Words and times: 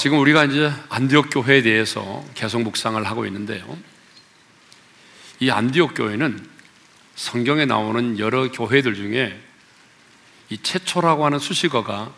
지금 0.00 0.18
우리가 0.18 0.46
이제 0.46 0.72
안디옥 0.88 1.26
교회에 1.30 1.60
대해서 1.60 2.24
계속 2.32 2.62
묵상을 2.62 3.04
하고 3.04 3.26
있는데요. 3.26 3.78
이 5.40 5.50
안디옥 5.50 5.92
교회는 5.94 6.48
성경에 7.16 7.66
나오는 7.66 8.18
여러 8.18 8.50
교회들 8.50 8.94
중에 8.94 9.38
이 10.48 10.56
최초라고 10.56 11.26
하는 11.26 11.38
수식어가 11.38 12.14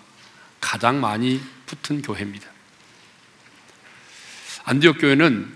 가장 0.61 1.01
많이 1.01 1.43
붙은 1.67 2.03
교회입니다. 2.03 2.49
안디옥 4.63 4.99
교회는 5.01 5.53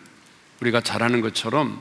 우리가 0.63 0.81
잘 0.81 1.05
아는 1.05 1.21
것처럼 1.21 1.81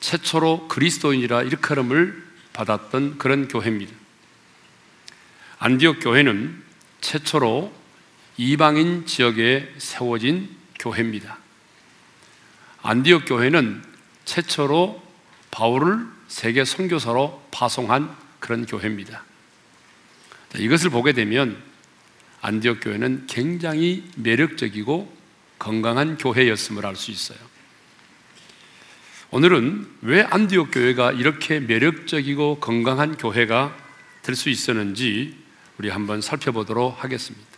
최초로 0.00 0.68
그리스도인이라 0.68 1.42
일컬음을 1.42 2.26
받았던 2.54 3.18
그런 3.18 3.46
교회입니다. 3.48 3.92
안디옥 5.58 5.98
교회는 6.00 6.64
최초로 7.02 7.81
이방인 8.36 9.06
지역에 9.06 9.72
세워진 9.78 10.48
교회입니다. 10.78 11.38
안디옥 12.82 13.24
교회는 13.26 13.82
최초로 14.24 15.02
바울을 15.50 16.06
세계 16.28 16.64
선교사로 16.64 17.46
파송한 17.50 18.14
그런 18.40 18.66
교회입니다. 18.66 19.22
이것을 20.58 20.90
보게 20.90 21.12
되면 21.12 21.62
안디옥 22.40 22.80
교회는 22.82 23.26
굉장히 23.28 24.04
매력적이고 24.16 25.16
건강한 25.58 26.16
교회였음을 26.18 26.84
알 26.84 26.96
수 26.96 27.10
있어요. 27.10 27.38
오늘은 29.30 29.88
왜 30.02 30.22
안디옥 30.22 30.70
교회가 30.72 31.12
이렇게 31.12 31.60
매력적이고 31.60 32.60
건강한 32.60 33.16
교회가 33.16 33.76
될 34.22 34.34
수 34.34 34.50
있었는지 34.50 35.36
우리 35.78 35.88
한번 35.88 36.20
살펴보도록 36.20 37.02
하겠습니다. 37.02 37.51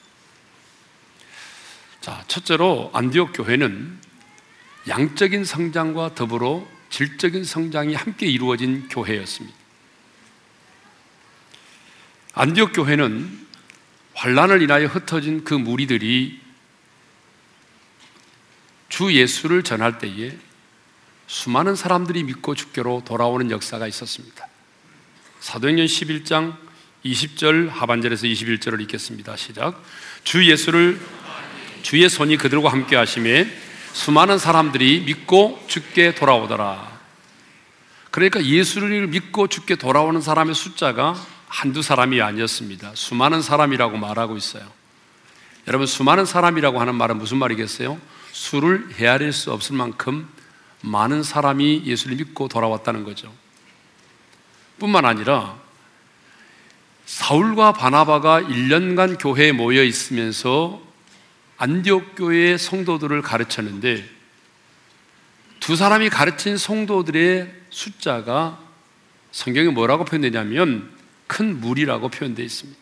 자, 2.05 2.23
첫째로 2.29 2.91
안디옥 2.93 3.31
교회는 3.33 3.99
양적인 4.89 5.47
성장과 5.47 6.15
더불어 6.15 6.69
질적인 6.91 7.45
성장이 7.45 7.95
함께 7.95 8.27
이루어진 8.27 8.89
교회였습니다. 8.89 9.57
안디옥 12.35 12.75
교회는 12.75 13.47
환란을 14.13 14.61
인하여 14.61 14.87
흩어진 14.87 15.45
그 15.45 15.55
무리들이 15.55 16.43
주 18.91 19.11
예수를 19.11 19.63
전할 19.63 19.97
때에 19.97 20.37
수많은 21.27 21.75
사람들이 21.75 22.25
믿고 22.25 22.55
주께로 22.55 23.05
돌아오는 23.07 23.51
역사가 23.51 23.89
있었습니다. 23.89 24.47
사도행전 25.41 25.87
11장 25.87 26.55
20절 27.03 27.71
하반절에서 27.71 28.27
21절을 28.27 28.83
읽겠습니다. 28.83 29.37
시작. 29.37 29.83
주 30.23 30.45
예수를 30.45 31.01
주의 31.85 32.09
손이 32.09 32.39
그들과 32.39 32.73
함께 32.73 32.97
하심에 32.97 33.47
수많은 33.93 34.39
사람들이 34.39 35.01
믿고 35.01 35.63
죽게 35.67 36.15
돌아오더라. 36.15 36.91
그러니까 38.11 38.43
예수를 38.43 39.07
믿고 39.09 39.49
죽게 39.49 39.77
돌아오는 39.77 40.19
사람의 40.23 40.55
숫자가 40.55 41.15
한두 41.47 41.83
사람이 41.83 42.23
아니었습니다. 42.23 42.93
수많은 42.95 43.43
사람이라고 43.43 43.99
말하고 43.99 44.39
있어요. 44.39 44.65
여러분, 45.69 45.87
수많은 45.87 46.25
사람이라고 46.25 46.81
하는 46.81 46.95
말은 46.95 47.19
무슨 47.19 47.37
말이겠어요? 47.37 48.01
수를 48.33 48.89
헤아릴 48.99 49.35
수 49.35 49.53
없을 49.53 49.77
만큼 49.77 50.27
많은 50.81 51.23
사람이 51.23 51.83
예수를 51.85 52.17
믿고 52.17 52.49
돌아왔다는 52.49 53.05
거죠. 53.05 53.31
뿐만 54.79 55.05
아니라 55.05 55.57
사울과 57.05 57.75
바나바가 57.75 58.41
1년간 58.41 59.19
교회에 59.21 59.53
모여 59.53 59.85
있으면서 59.85 60.84
안디옥 61.57 62.17
교회의 62.17 62.59
성도들을 62.59 63.23
가르쳤는데 63.23 64.05
두 65.61 65.77
사람이 65.77 66.11
가르친 66.11 66.57
성도들의 66.57 67.53
숫자가 67.71 68.61
성경에 69.33 69.71
뭐라고 69.71 70.05
표현되냐면 70.05 70.91
큰 71.27 71.61
무리라고 71.61 72.09
표현되어 72.09 72.45
있습니다. 72.45 72.81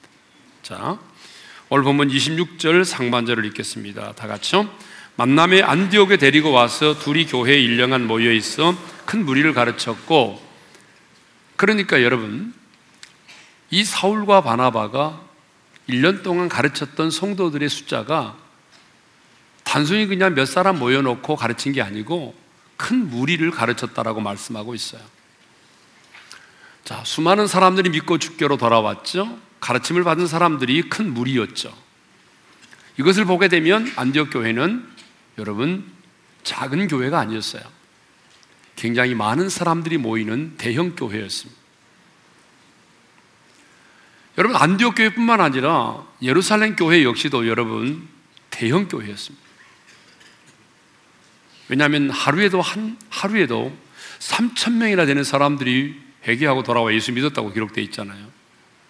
자, 0.63 0.99
오늘 1.69 1.85
본문 1.85 2.09
26절 2.09 2.85
상반절을 2.85 3.45
읽겠습니다. 3.47 4.13
다 4.13 4.27
같이요. 4.27 4.69
만남에 5.17 5.63
안디옥에 5.63 6.17
데리고 6.17 6.51
와서 6.51 6.99
둘이 6.99 7.27
교회에 7.27 7.61
1년간 7.61 8.03
모여 8.03 8.33
있어 8.33 8.75
큰 9.05 9.25
무리를 9.25 9.53
가르쳤고 9.53 10.43
그러니까 11.57 12.03
여러분 12.03 12.55
이 13.71 13.85
사울과 13.85 14.43
바나바가 14.43 15.21
1년 15.89 16.23
동안 16.23 16.49
가르쳤던 16.49 17.11
성도들의 17.11 17.69
숫자가 17.69 18.42
단순히 19.65 20.07
그냥 20.07 20.35
몇 20.35 20.47
사람 20.47 20.79
모여놓고 20.79 21.37
가르친 21.37 21.73
게 21.73 21.83
아니고 21.83 22.35
큰 22.77 23.09
무리를 23.09 23.49
가르쳤다라고 23.51 24.21
말씀하고 24.21 24.75
있어요. 24.75 25.01
자, 26.85 27.03
수많은 27.05 27.47
사람들이 27.47 27.91
믿고 27.91 28.19
주께로 28.19 28.57
돌아왔죠. 28.57 29.39
가르침을 29.61 30.03
받은 30.03 30.27
사람들이 30.27 30.83
큰 30.89 31.15
무리였죠. 31.15 31.73
이것을 32.99 33.25
보게 33.25 33.49
되면 33.49 33.91
안디옥 33.97 34.31
교회는 34.33 34.87
여러분 35.39 35.91
작은 36.43 36.89
교회가 36.89 37.19
아니었어요. 37.21 37.63
굉장히 38.75 39.15
많은 39.15 39.49
사람들이 39.49 39.99
모이는 39.99 40.57
대형 40.59 40.97
교회였습니다. 40.97 41.61
여러분 44.39 44.57
안디옥 44.57 44.97
교회뿐만 44.97 45.41
아니라 45.41 46.05
예루살렘 46.21 46.75
교회 46.75 47.05
역시도 47.05 47.47
여러분 47.47 48.09
대형 48.51 48.89
교회였습니다. 48.89 49.52
왜냐하면 51.73 52.11
하루에도 52.11 52.61
한 52.61 52.99
하루에도 53.09 53.75
3천 54.19 54.75
명이나 54.75 55.07
되는 55.07 55.25
사람들이 55.25 55.99
회개하고 56.29 56.65
돌아와 56.65 56.93
예수 56.93 57.13
믿었다고 57.13 57.51
기록되어 57.51 57.83
있잖아요. 57.85 58.31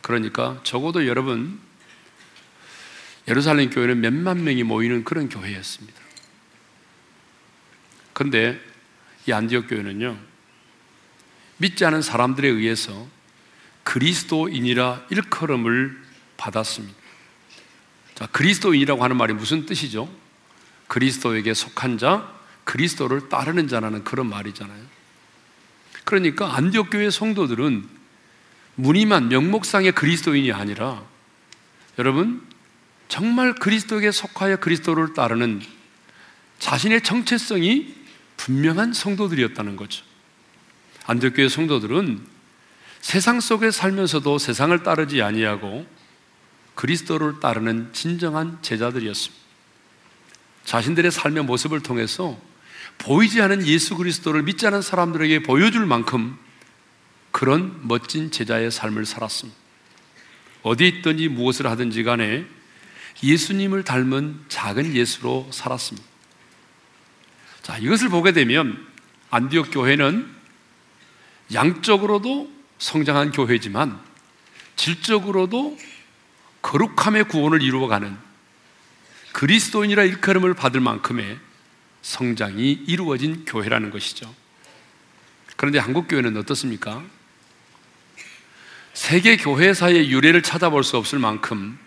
그러니까 0.01 0.59
적어도 0.65 1.07
여러분 1.07 1.61
예루살렘 3.29 3.71
교회는 3.71 4.01
몇만 4.01 4.43
명이 4.43 4.65
모이는 4.65 5.05
그런 5.05 5.29
교회였습니다. 5.29 6.01
그런데 8.15 8.61
이 9.27 9.33
안디옥 9.33 9.69
교회는요 9.69 10.19
믿지 11.59 11.85
않은 11.85 12.03
사람들에 12.03 12.49
의해서 12.49 13.07
그리스도인이라 13.85 15.07
일컬음을 15.09 16.03
받았습니다. 16.37 16.99
자, 18.17 18.27
그리스도인이라고 18.27 19.05
하는 19.05 19.17
말이 19.17 19.35
무슨 19.35 19.67
뜻이죠? 19.67 20.13
그리스도에게 20.89 21.55
속한 21.55 21.99
자, 21.99 22.42
그리스도를 22.73 23.29
따르는 23.29 23.69
자라는 23.69 24.03
그런 24.03 24.31
말이잖아요. 24.31 24.83
그러니까 26.05 26.57
안디옥 26.57 26.89
교회 26.91 27.11
성도들은 27.11 27.87
무늬만 28.77 29.29
명목상의 29.29 29.93
그리스도인이 29.93 30.51
아니라 30.53 31.05
여러분 31.99 32.41
정말 33.09 33.55
그리스도에게 33.55 34.11
속하여 34.11 34.57
그리스도를 34.57 35.13
따르는 35.13 35.61
자신의 36.61 37.03
정체성이 37.03 37.95
분명한 38.39 38.95
성도들이었다는 38.95 39.77
거죠. 39.77 40.07
안디옥 41.05 41.37
교회 41.37 41.51
성도들은 41.51 42.27
세상 43.03 43.41
속에 43.41 43.71
살면서도 43.71 44.39
세상을 44.39 44.83
따르지 44.83 45.21
아니하고 45.21 45.87
그리스도를 46.75 47.39
따르는 47.39 47.93
진정한 47.93 48.57
제자들이었습니다. 48.63 49.43
자신들의 50.65 51.11
삶의 51.11 51.45
모습을 51.45 51.83
통해서 51.83 52.41
보이지 53.03 53.43
않은 53.43 53.67
예수 53.67 53.97
그리스도를 53.97 54.45
믿지 54.45 54.67
않은 54.67 54.81
사람들에게 54.81 55.43
보여줄 55.43 55.87
만큼 55.87 56.39
그런 57.33 57.81
멋진 57.83 58.31
제자의 58.31 58.71
삶을 58.71 59.07
살았습니다. 59.07 59.59
어디 60.63 60.87
있든지 60.87 61.29
무엇을 61.29 61.67
하든지 61.67 62.05
간에 62.05 62.47
예수님을 63.23 63.83
닮은 63.83 64.45
작은 64.49 64.95
예수로 64.95 65.49
살았습니다. 65.51 66.07
자, 67.63 67.77
이것을 67.79 68.09
보게 68.09 68.33
되면 68.33 68.87
안디옥 69.31 69.73
교회는 69.73 70.29
양적으로도 71.53 72.53
성장한 72.79 73.33
교회지만 73.33 74.01
질적으로도 74.77 75.77
거룩함의 76.63 77.25
구원을 77.25 77.63
이루어가는 77.63 78.17
그리스도인이라 79.33 80.05
일컬음을 80.05 80.55
받을 80.55 80.81
만큼의 80.81 81.39
성장이 82.03 82.73
이루어진 82.87 83.45
교회라는 83.45 83.91
것이죠. 83.91 84.33
그런데 85.57 85.79
한국 85.79 86.09
교회는 86.09 86.37
어떻습니까? 86.37 87.03
세계 88.93 89.37
교회사의 89.37 90.11
유래를 90.11 90.43
찾아볼 90.43 90.85
수 90.85 90.97
없을 90.97 91.19
만큼 91.19 91.79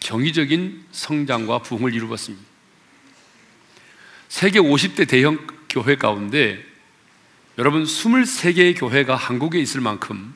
경이적인 0.00 0.84
성장과 0.92 1.60
부흥을 1.60 1.94
이루었습니다. 1.94 2.44
세계 4.28 4.58
50대 4.58 5.08
대형 5.08 5.46
교회 5.68 5.96
가운데 5.96 6.64
여러분 7.58 7.84
23개의 7.84 8.78
교회가 8.78 9.14
한국에 9.14 9.60
있을 9.60 9.80
만큼 9.80 10.34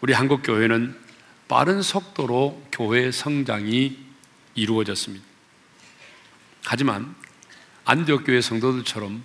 우리 0.00 0.12
한국 0.12 0.42
교회는 0.42 0.96
빠른 1.48 1.82
속도로 1.82 2.62
교회 2.72 3.10
성장이 3.10 3.98
이루어졌습니다. 4.54 5.27
하지만 6.70 7.14
안디옥 7.86 8.26
교회 8.26 8.42
성도들처럼 8.42 9.24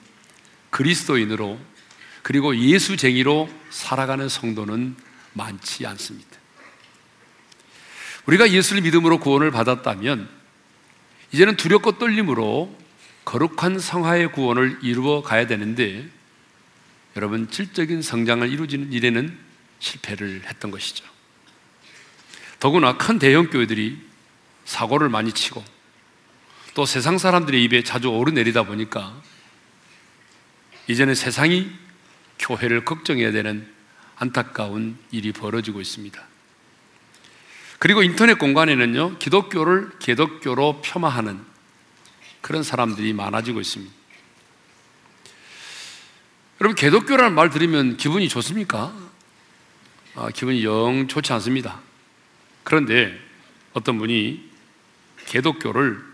그리스도인으로 0.70 1.60
그리고 2.22 2.56
예수쟁이로 2.56 3.50
살아가는 3.70 4.30
성도는 4.30 4.96
많지 5.34 5.86
않습니다. 5.86 6.30
우리가 8.28 8.50
예수를 8.50 8.82
믿음으로 8.84 9.20
구원을 9.20 9.52
받았다면 9.52 10.30
이제는 11.34 11.58
두렵고 11.58 11.98
떨림으로 11.98 12.74
거룩한 13.26 13.78
성화의 13.78 14.32
구원을 14.32 14.80
이루어 14.82 15.22
가야 15.22 15.46
되는데 15.46 16.08
여러분 17.18 17.52
질적인 17.52 18.02
성장을 18.02 18.50
이루지는 18.50 18.94
일에는 18.94 19.38
실패를 19.80 20.44
했던 20.46 20.72
것이죠. 20.72 21.04
더구나 22.62 22.98
큰 22.98 23.20
대형 23.20 23.50
교회들이 23.50 24.00
사고를 24.64 25.10
많이 25.10 25.34
치고 25.34 25.73
또 26.74 26.86
세상 26.86 27.18
사람들의 27.18 27.64
입에 27.66 27.84
자주 27.84 28.10
오르내리다 28.10 28.64
보니까 28.64 29.14
이제는 30.88 31.16
세상이 31.16 31.72
교회를 32.40 32.84
걱정해야 32.84 33.32
되는 33.32 33.72
안타까운 34.16 34.98
일이 35.12 35.32
벌어지고 35.32 35.82
있습니다. 35.82 36.22
그리고 37.80 38.02
인터넷 38.02 38.38
공간에는요, 38.38 39.18
기독교를 39.18 39.92
개독교로 40.00 40.82
폄하하는 40.82 41.40
그런 42.42 42.64
사람들이 42.64 43.14
많아지고 43.14 43.60
있습니다. 43.60 43.94
여러분, 46.62 46.76
개독교라는 46.76 47.36
말 47.36 47.50
들으면 47.50 47.98
기분이 47.98 48.30
좋습니까? 48.30 48.96
아, 50.16 50.30
기분이 50.30 50.64
영 50.64 51.08
좋지 51.08 51.34
않습니다. 51.34 51.82
그런데 52.64 53.20
어떤 53.74 53.98
분이 53.98 54.50
개독교를 55.26 56.13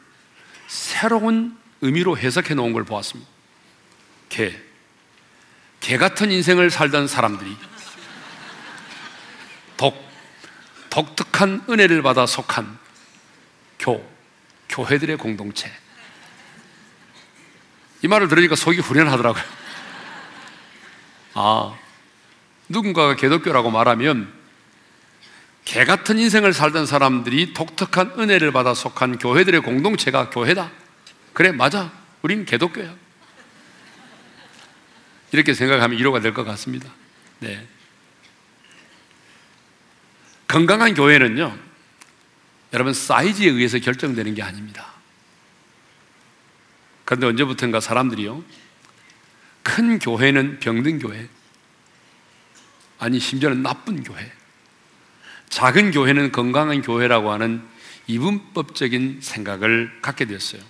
새로운 0.69 1.57
의미로 1.81 2.15
해석해 2.15 2.53
놓은 2.53 2.73
걸 2.73 2.83
보았습니다. 2.83 3.29
개. 4.29 4.55
개 5.79 5.97
같은 5.97 6.29
인생을 6.29 6.69
살던 6.69 7.07
사람들이 7.07 7.57
독, 9.77 9.97
독특한 10.91 11.65
은혜를 11.67 12.03
받아 12.03 12.27
속한 12.27 12.77
교, 13.79 14.07
교회들의 14.69 15.17
공동체. 15.17 15.71
이 18.03 18.07
말을 18.07 18.27
들으니까 18.27 18.55
속이 18.55 18.79
후련하더라고요. 18.79 19.43
아, 21.33 21.79
누군가가 22.67 23.15
개독교라고 23.15 23.71
말하면 23.71 24.38
개 25.69 25.85
같은 25.85 26.17
인생을 26.17 26.51
살던 26.51 26.87
사람들이 26.87 27.53
독특한 27.53 28.13
은혜를 28.17 28.51
받아 28.51 28.73
속한 28.73 29.19
교회들의 29.19 29.61
공동체가 29.61 30.31
교회다. 30.31 30.71
그래, 31.31 31.51
맞아. 31.51 31.91
우린 32.23 32.43
개독교야. 32.43 32.95
이렇게 35.31 35.53
생각하면 35.53 35.99
위로가 35.99 36.21
될 36.21 36.33
것 36.33 36.43
같습니다. 36.43 36.91
네. 37.37 37.67
건강한 40.47 40.95
교회는요, 40.95 41.55
여러분, 42.73 42.91
사이즈에 42.91 43.45
의해서 43.49 43.77
결정되는 43.77 44.33
게 44.33 44.41
아닙니다. 44.41 44.91
그런데 47.05 47.27
언제부턴가 47.27 47.79
사람들이요, 47.79 48.43
큰 49.61 49.99
교회는 49.99 50.61
병든 50.61 50.97
교회, 50.97 51.29
아니, 52.97 53.19
심지어는 53.19 53.61
나쁜 53.61 54.01
교회, 54.01 54.31
작은 55.49 55.91
교회는 55.91 56.31
건강한 56.31 56.81
교회라고 56.81 57.31
하는 57.31 57.61
이분법적인 58.07 59.19
생각을 59.21 59.99
갖게 60.01 60.25
되었어요. 60.25 60.61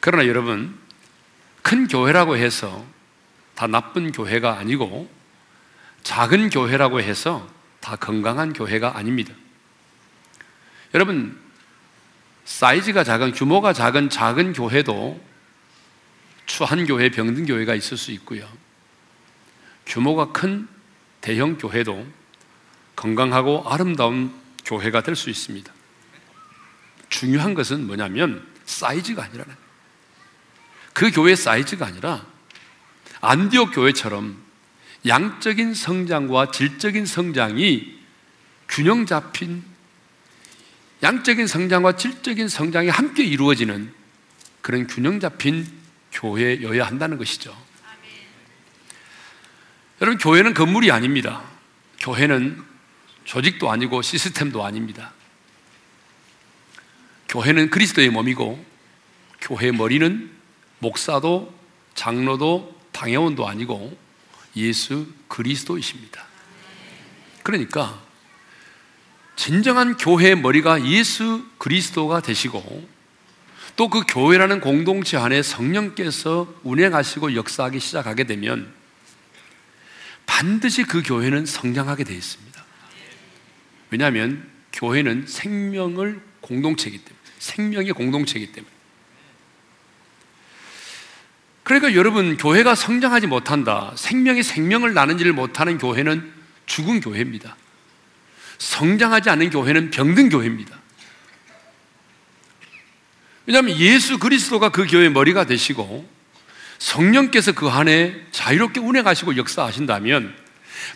그러나 0.00 0.26
여러분, 0.26 0.78
큰 1.62 1.86
교회라고 1.86 2.36
해서 2.36 2.84
다 3.54 3.66
나쁜 3.66 4.12
교회가 4.12 4.58
아니고 4.58 5.10
작은 6.02 6.50
교회라고 6.50 7.00
해서 7.00 7.48
다 7.80 7.96
건강한 7.96 8.52
교회가 8.52 8.96
아닙니다. 8.96 9.34
여러분, 10.94 11.38
사이즈가 12.44 13.04
작은, 13.04 13.32
규모가 13.32 13.72
작은 13.72 14.10
작은 14.10 14.52
교회도 14.52 15.22
추한 16.46 16.86
교회, 16.86 17.08
병든 17.10 17.46
교회가 17.46 17.74
있을 17.74 17.96
수 17.96 18.10
있고요. 18.12 18.48
규모가 19.86 20.32
큰 20.32 20.68
대형 21.20 21.56
교회도 21.56 22.06
건강하고 22.96 23.64
아름다운 23.66 24.34
교회가 24.64 25.02
될 25.02 25.16
수 25.16 25.30
있습니다. 25.30 25.72
중요한 27.08 27.54
것은 27.54 27.86
뭐냐면 27.86 28.46
사이즈가 28.64 29.24
아니라는 29.24 29.54
그 30.92 31.10
교회 31.10 31.34
사이즈가 31.34 31.86
아니라 31.86 32.24
안디옥 33.20 33.74
교회처럼 33.74 34.42
양적인 35.06 35.74
성장과 35.74 36.50
질적인 36.52 37.06
성장이 37.06 37.98
균형 38.68 39.06
잡힌 39.06 39.62
양적인 41.02 41.46
성장과 41.46 41.96
질적인 41.96 42.48
성장이 42.48 42.88
함께 42.88 43.24
이루어지는 43.24 43.92
그런 44.60 44.86
균형 44.86 45.18
잡힌 45.18 45.66
교회여야 46.12 46.86
한다는 46.86 47.18
것이죠. 47.18 47.56
여러분, 50.00 50.18
교회는 50.18 50.54
건물이 50.54 50.90
아닙니다. 50.90 51.42
교회는 52.00 52.71
조직도 53.24 53.70
아니고 53.70 54.02
시스템도 54.02 54.64
아닙니다. 54.64 55.12
교회는 57.28 57.70
그리스도의 57.70 58.10
몸이고, 58.10 58.62
교회의 59.40 59.72
머리는 59.72 60.30
목사도 60.78 61.52
장로도 61.94 62.80
당회원도 62.92 63.48
아니고 63.48 63.96
예수 64.56 65.06
그리스도이십니다. 65.28 66.24
그러니까 67.42 68.00
진정한 69.36 69.96
교회의 69.96 70.36
머리가 70.36 70.84
예수 70.86 71.46
그리스도가 71.58 72.20
되시고 72.20 72.88
또 73.76 73.88
그 73.88 74.04
교회라는 74.06 74.60
공동체 74.60 75.16
안에 75.16 75.42
성령께서 75.42 76.54
운행하시고 76.62 77.34
역사하기 77.34 77.80
시작하게 77.80 78.24
되면 78.24 78.72
반드시 80.26 80.84
그 80.84 81.02
교회는 81.02 81.46
성장하게 81.46 82.04
되어 82.04 82.16
있습니다. 82.16 82.51
왜냐하면 83.92 84.48
교회는 84.72 85.26
생명을 85.28 86.20
공동체이기 86.40 86.98
때문에 86.98 87.22
생명의 87.38 87.92
공동체이기 87.92 88.52
때문에 88.52 88.72
그러니까 91.62 91.94
여러분, 91.94 92.36
교회가 92.36 92.74
성장하지 92.74 93.28
못한다. 93.28 93.92
생명이 93.96 94.42
생명을 94.42 94.94
나는지를 94.94 95.32
못하는 95.32 95.78
교회는 95.78 96.32
죽은 96.66 97.00
교회입니다. 97.00 97.56
성장하지 98.58 99.30
않는 99.30 99.50
교회는 99.50 99.90
병든 99.90 100.28
교회입니다. 100.28 100.76
왜냐하면 103.46 103.78
예수 103.78 104.18
그리스도가 104.18 104.70
그 104.70 104.86
교회의 104.86 105.10
머리가 105.10 105.46
되시고 105.46 106.08
성령께서 106.78 107.52
그 107.52 107.68
안에 107.68 108.26
자유롭게 108.32 108.80
운행하시고 108.80 109.36
역사하신다면 109.36 110.34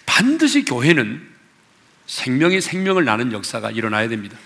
반드시 0.04 0.64
교회는 0.64 1.35
생명이 2.06 2.60
생명을 2.60 3.04
나는 3.04 3.32
역사가 3.32 3.70
일어나야 3.70 4.08
됩니다. 4.08 4.36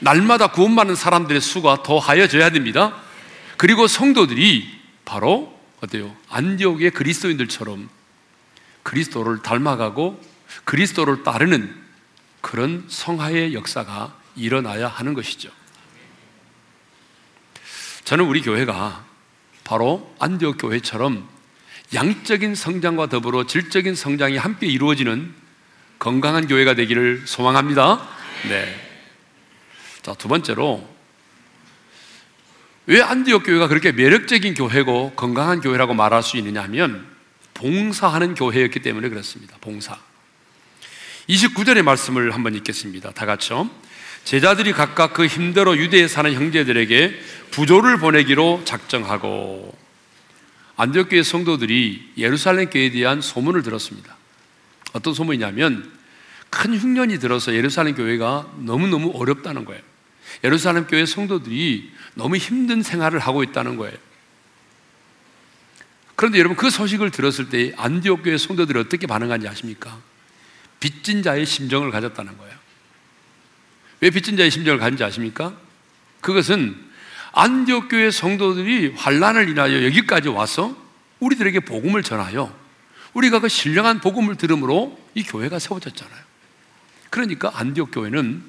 날마다 0.00 0.48
구원받는 0.48 0.94
사람들의 0.94 1.40
수가 1.40 1.82
더 1.82 1.98
하여져야 1.98 2.50
됩니다. 2.50 3.00
그리고 3.56 3.86
성도들이 3.86 4.68
바로 5.04 5.58
어때요? 5.80 6.14
안디옥의 6.28 6.90
그리스도인들처럼 6.92 7.88
그리스도를 8.82 9.42
닮아가고 9.42 10.20
그리스도를 10.64 11.22
따르는 11.22 11.74
그런 12.40 12.84
성화의 12.88 13.54
역사가 13.54 14.16
일어나야 14.36 14.88
하는 14.88 15.14
것이죠. 15.14 15.50
저는 18.04 18.24
우리 18.24 18.40
교회가 18.40 19.04
바로 19.64 20.14
안디옥 20.20 20.58
교회처럼 20.58 21.28
양적인 21.94 22.54
성장과 22.54 23.08
더불어 23.08 23.46
질적인 23.46 23.94
성장이 23.94 24.36
함께 24.36 24.66
이루어지는 24.66 25.34
건강한 25.98 26.46
교회가 26.46 26.74
되기를 26.74 27.22
소망합니다. 27.26 28.08
네. 28.48 28.86
자, 30.02 30.14
두 30.14 30.28
번째로 30.28 30.86
왜 32.86 33.02
안디옥 33.02 33.44
교회가 33.44 33.66
그렇게 33.68 33.90
매력적인 33.92 34.54
교회고 34.54 35.14
건강한 35.16 35.60
교회라고 35.60 35.94
말할 35.94 36.22
수 36.22 36.36
있느냐 36.36 36.62
하면 36.64 37.06
봉사하는 37.54 38.34
교회였기 38.34 38.80
때문에 38.80 39.08
그렇습니다. 39.08 39.56
봉사. 39.60 39.98
29절의 41.28 41.82
말씀을 41.82 42.32
한번 42.32 42.54
읽겠습니다. 42.54 43.10
다 43.10 43.26
같이요. 43.26 43.68
제자들이 44.24 44.72
각각 44.72 45.14
그 45.14 45.26
힘대로 45.26 45.76
유대에 45.76 46.06
사는 46.08 46.32
형제들에게 46.32 47.20
부조를 47.50 47.98
보내기로 47.98 48.62
작정하고 48.64 49.76
안디옥 50.76 51.08
교회 51.08 51.22
성도들이 51.22 52.12
예루살렘 52.18 52.68
교회에 52.70 52.90
대한 52.90 53.20
소문을 53.20 53.62
들었습니다. 53.62 54.15
어떤 54.96 55.14
소문이냐면 55.14 55.90
큰 56.50 56.76
흉년이 56.76 57.18
들어서 57.18 57.54
예루살렘 57.54 57.94
교회가 57.94 58.50
너무너무 58.58 59.12
어렵다는 59.14 59.64
거예요. 59.64 59.82
예루살렘 60.42 60.86
교회 60.86 61.06
성도들이 61.06 61.92
너무 62.14 62.36
힘든 62.36 62.82
생활을 62.82 63.18
하고 63.18 63.42
있다는 63.42 63.76
거예요. 63.76 63.96
그런데 66.14 66.38
여러분 66.38 66.56
그 66.56 66.70
소식을 66.70 67.10
들었을 67.10 67.50
때 67.50 67.74
안디옥 67.76 68.22
교회 68.22 68.38
성도들이 68.38 68.78
어떻게 68.78 69.06
반응한지 69.06 69.46
아십니까? 69.46 69.98
빚진 70.80 71.22
자의 71.22 71.44
심정을 71.44 71.90
가졌다는 71.90 72.36
거예요. 72.38 72.56
왜 74.00 74.10
빚진 74.10 74.36
자의 74.36 74.50
심정을 74.50 74.78
가진지 74.78 75.04
아십니까? 75.04 75.54
그것은 76.22 76.76
안디옥 77.32 77.88
교회 77.90 78.10
성도들이 78.10 78.94
환란을 78.96 79.50
인하여 79.50 79.84
여기까지 79.84 80.28
와서 80.30 80.74
우리들에게 81.20 81.60
복음을 81.60 82.02
전하여 82.02 82.65
우리가 83.16 83.40
그 83.40 83.48
신령한 83.48 84.00
복음을 84.00 84.36
들음으로 84.36 84.98
이 85.14 85.22
교회가 85.22 85.58
세워졌잖아요. 85.58 86.26
그러니까 87.08 87.50
안디옥 87.54 87.90
교회는 87.92 88.42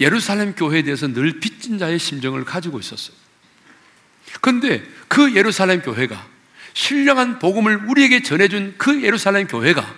예루살렘 0.00 0.54
교회에 0.54 0.82
대해서 0.82 1.08
늘 1.08 1.40
빚진 1.40 1.78
자의 1.78 1.98
심정을 1.98 2.44
가지고 2.44 2.78
있었어요. 2.78 3.16
그런데 4.40 4.84
그 5.08 5.34
예루살렘 5.34 5.82
교회가 5.82 6.28
신령한 6.74 7.40
복음을 7.40 7.88
우리에게 7.88 8.22
전해준 8.22 8.76
그 8.78 9.02
예루살렘 9.02 9.48
교회가 9.48 9.94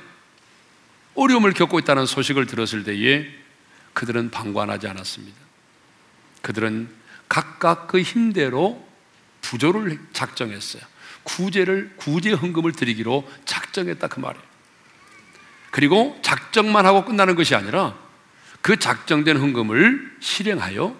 어려움을 1.14 1.52
겪고 1.52 1.78
있다는 1.78 2.06
소식을 2.06 2.46
들었을 2.46 2.84
때에 2.84 3.26
그들은 3.92 4.30
방관하지 4.30 4.88
않았습니다. 4.88 5.36
그들은 6.40 6.88
각각 7.28 7.86
그 7.86 8.00
힘대로 8.00 8.86
부조를 9.42 9.98
작정했어요. 10.14 10.82
구제를 11.26 11.92
구제 11.96 12.32
헌금을 12.32 12.72
드리기로 12.72 13.28
작정했다 13.44 14.06
그 14.08 14.20
말이에요. 14.20 14.44
그리고 15.70 16.18
작정만 16.22 16.86
하고 16.86 17.04
끝나는 17.04 17.34
것이 17.34 17.54
아니라 17.54 17.98
그 18.62 18.78
작정된 18.78 19.36
헌금을 19.36 20.16
실행하여 20.20 20.96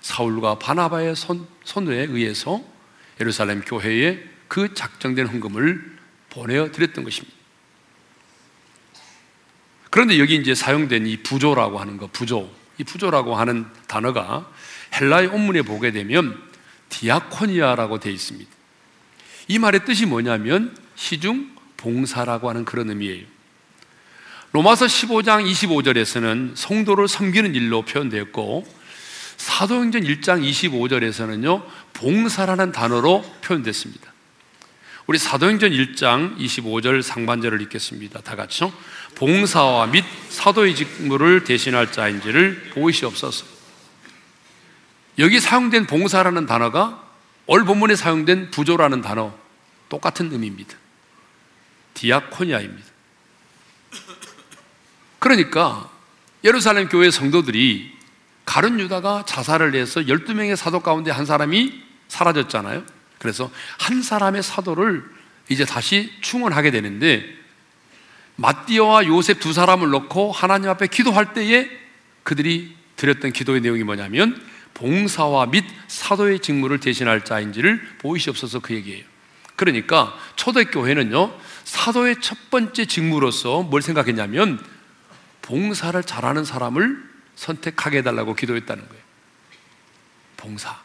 사울과 0.00 0.58
바나바의 0.58 1.16
손, 1.16 1.46
손에 1.64 1.94
의해서 1.94 2.62
예루살렘 3.20 3.60
교회에 3.60 4.22
그 4.48 4.72
작정된 4.72 5.26
헌금을 5.26 5.98
보내어 6.30 6.70
드렸던 6.70 7.04
것입니다. 7.04 7.36
그런데 9.90 10.18
여기 10.18 10.36
이제 10.36 10.54
사용된 10.54 11.06
이 11.06 11.18
부조라고 11.22 11.78
하는 11.78 11.96
거, 11.96 12.06
부조. 12.06 12.50
이 12.78 12.84
부조라고 12.84 13.34
하는 13.34 13.66
단어가 13.86 14.50
헬라의 14.94 15.28
원문에 15.28 15.62
보게 15.62 15.90
되면 15.90 16.40
디아코니아라고 16.90 17.98
되어 17.98 18.12
있습니다. 18.12 18.55
이 19.48 19.58
말의 19.58 19.84
뜻이 19.84 20.06
뭐냐면 20.06 20.76
시중 20.94 21.54
봉사라고 21.76 22.48
하는 22.48 22.64
그런 22.64 22.90
의미예요. 22.90 23.24
로마서 24.52 24.86
15장 24.86 25.48
25절에서는 25.50 26.56
성도를 26.56 27.08
섬기는 27.08 27.54
일로 27.54 27.82
표현되었고 27.82 28.66
사도행전 29.36 30.02
1장 30.02 30.42
25절에서는요 30.48 31.62
봉사라는 31.92 32.72
단어로 32.72 33.22
표현됐습니다. 33.42 34.12
우리 35.06 35.18
사도행전 35.18 35.70
1장 35.70 36.36
25절 36.36 37.02
상반절을 37.02 37.60
읽겠습니다. 37.62 38.22
다 38.22 38.34
같이요. 38.34 38.72
봉사와 39.14 39.86
및 39.86 40.04
사도의 40.30 40.74
직무를 40.74 41.44
대신할 41.44 41.92
자인지를 41.92 42.70
보이시옵소서. 42.74 43.46
여기 45.18 45.38
사용된 45.38 45.86
봉사라는 45.86 46.46
단어가 46.46 47.05
올 47.46 47.64
본문에 47.64 47.96
사용된 47.96 48.50
부조라는 48.50 49.02
단어 49.02 49.34
똑같은 49.88 50.32
의미입니다. 50.32 50.76
디아코니아입니다. 51.94 52.86
그러니까 55.18 55.90
예루살렘 56.44 56.88
교회 56.88 57.10
성도들이 57.10 57.96
가룟 58.44 58.78
유다가 58.80 59.24
자살을 59.26 59.74
해서 59.74 60.00
12명의 60.00 60.54
사도 60.56 60.80
가운데 60.80 61.10
한 61.10 61.26
사람이 61.26 61.82
사라졌잖아요. 62.08 62.84
그래서 63.18 63.50
한 63.78 64.02
사람의 64.02 64.42
사도를 64.42 65.04
이제 65.48 65.64
다시 65.64 66.12
충원하게 66.20 66.70
되는데 66.70 67.24
마띠오와 68.36 69.06
요셉 69.06 69.40
두 69.40 69.52
사람을 69.52 69.88
놓고 69.90 70.30
하나님 70.32 70.68
앞에 70.70 70.86
기도할 70.88 71.32
때에 71.32 71.70
그들이 72.22 72.76
드렸던 72.96 73.32
기도의 73.32 73.60
내용이 73.60 73.82
뭐냐면 73.82 74.40
봉사와 74.76 75.46
및 75.46 75.64
사도의 75.88 76.40
직무를 76.40 76.80
대신할 76.80 77.24
자인지를 77.24 77.80
보이시옵소서 77.98 78.60
그 78.60 78.74
얘기예요. 78.74 79.04
그러니까 79.56 80.14
초대교회는요, 80.36 81.34
사도의 81.64 82.16
첫 82.20 82.50
번째 82.50 82.84
직무로서 82.84 83.62
뭘 83.62 83.80
생각했냐면 83.80 84.62
봉사를 85.40 86.00
잘하는 86.02 86.44
사람을 86.44 87.02
선택하게 87.36 87.98
해달라고 87.98 88.34
기도했다는 88.34 88.86
거예요. 88.86 89.02
봉사. 90.36 90.78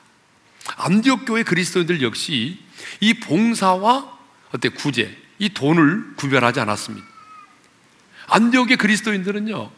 안디옥 0.78 1.26
교회 1.26 1.44
그리스도인들 1.44 2.02
역시 2.02 2.60
이 3.02 3.14
봉사와 3.16 4.20
어때 4.54 4.70
구제, 4.70 5.18
이 5.38 5.50
돈을 5.50 6.16
구별하지 6.16 6.62
않았습니다. 6.62 7.06
안디옥의 8.28 8.78
그리스도인들은요, 8.78 9.70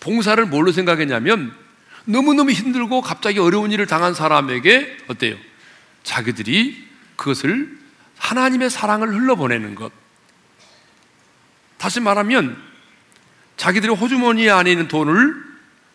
봉사를 0.00 0.42
뭘로 0.46 0.72
생각했냐면 0.72 1.61
너무너무 2.04 2.50
힘들고 2.50 3.00
갑자기 3.00 3.38
어려운 3.38 3.70
일을 3.70 3.86
당한 3.86 4.14
사람에게 4.14 4.98
어때요? 5.08 5.36
자기들이 6.02 6.88
그것을 7.16 7.78
하나님의 8.18 8.70
사랑을 8.70 9.14
흘러보내는 9.14 9.74
것. 9.74 9.92
다시 11.78 12.00
말하면 12.00 12.56
자기들의 13.56 13.96
호주머니 13.96 14.50
안에 14.50 14.70
있는 14.70 14.88
돈을 14.88 15.34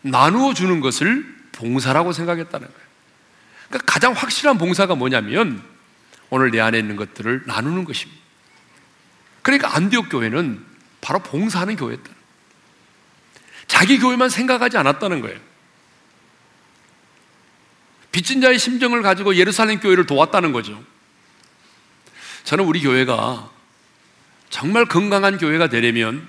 나누어 0.02 0.54
주는 0.54 0.80
것을 0.80 1.24
봉사라고 1.52 2.12
생각했다는 2.12 2.66
거예요. 2.66 2.88
그러니까 3.68 3.92
가장 3.92 4.12
확실한 4.12 4.58
봉사가 4.58 4.94
뭐냐면 4.94 5.62
오늘 6.30 6.50
내 6.50 6.60
안에 6.60 6.78
있는 6.78 6.96
것들을 6.96 7.42
나누는 7.46 7.84
것입니다. 7.84 8.20
그러니까 9.42 9.74
안디옥 9.76 10.08
교회는 10.10 10.64
바로 11.00 11.20
봉사하는 11.20 11.76
교회였다. 11.76 12.10
자기 13.66 13.98
교회만 13.98 14.28
생각하지 14.28 14.76
않았다는 14.78 15.20
거예요. 15.20 15.38
빚진 18.12 18.40
자의 18.40 18.58
심정을 18.58 19.02
가지고 19.02 19.36
예루살렘 19.36 19.80
교회를 19.80 20.06
도왔다는 20.06 20.52
거죠. 20.52 20.82
저는 22.44 22.64
우리 22.64 22.80
교회가 22.80 23.50
정말 24.50 24.86
건강한 24.86 25.38
교회가 25.38 25.68
되려면 25.68 26.26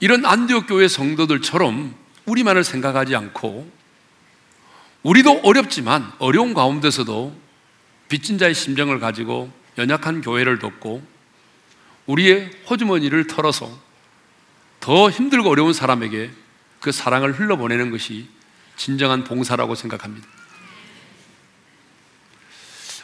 이런 0.00 0.26
안디옥 0.26 0.66
교회 0.66 0.88
성도들처럼 0.88 1.94
우리만을 2.26 2.64
생각하지 2.64 3.16
않고 3.16 3.70
우리도 5.02 5.40
어렵지만 5.42 6.12
어려운 6.18 6.54
가운데서도 6.54 7.34
빚진 8.08 8.38
자의 8.38 8.54
심정을 8.54 9.00
가지고 9.00 9.50
연약한 9.78 10.20
교회를 10.20 10.58
돕고 10.58 11.02
우리의 12.06 12.50
호주머니를 12.68 13.26
털어서 13.26 13.70
더 14.80 15.08
힘들고 15.08 15.48
어려운 15.48 15.72
사람에게 15.72 16.30
그 16.80 16.92
사랑을 16.92 17.32
흘러보내는 17.32 17.90
것이 17.90 18.28
진정한 18.76 19.24
봉사라고 19.24 19.74
생각합니다. 19.74 20.26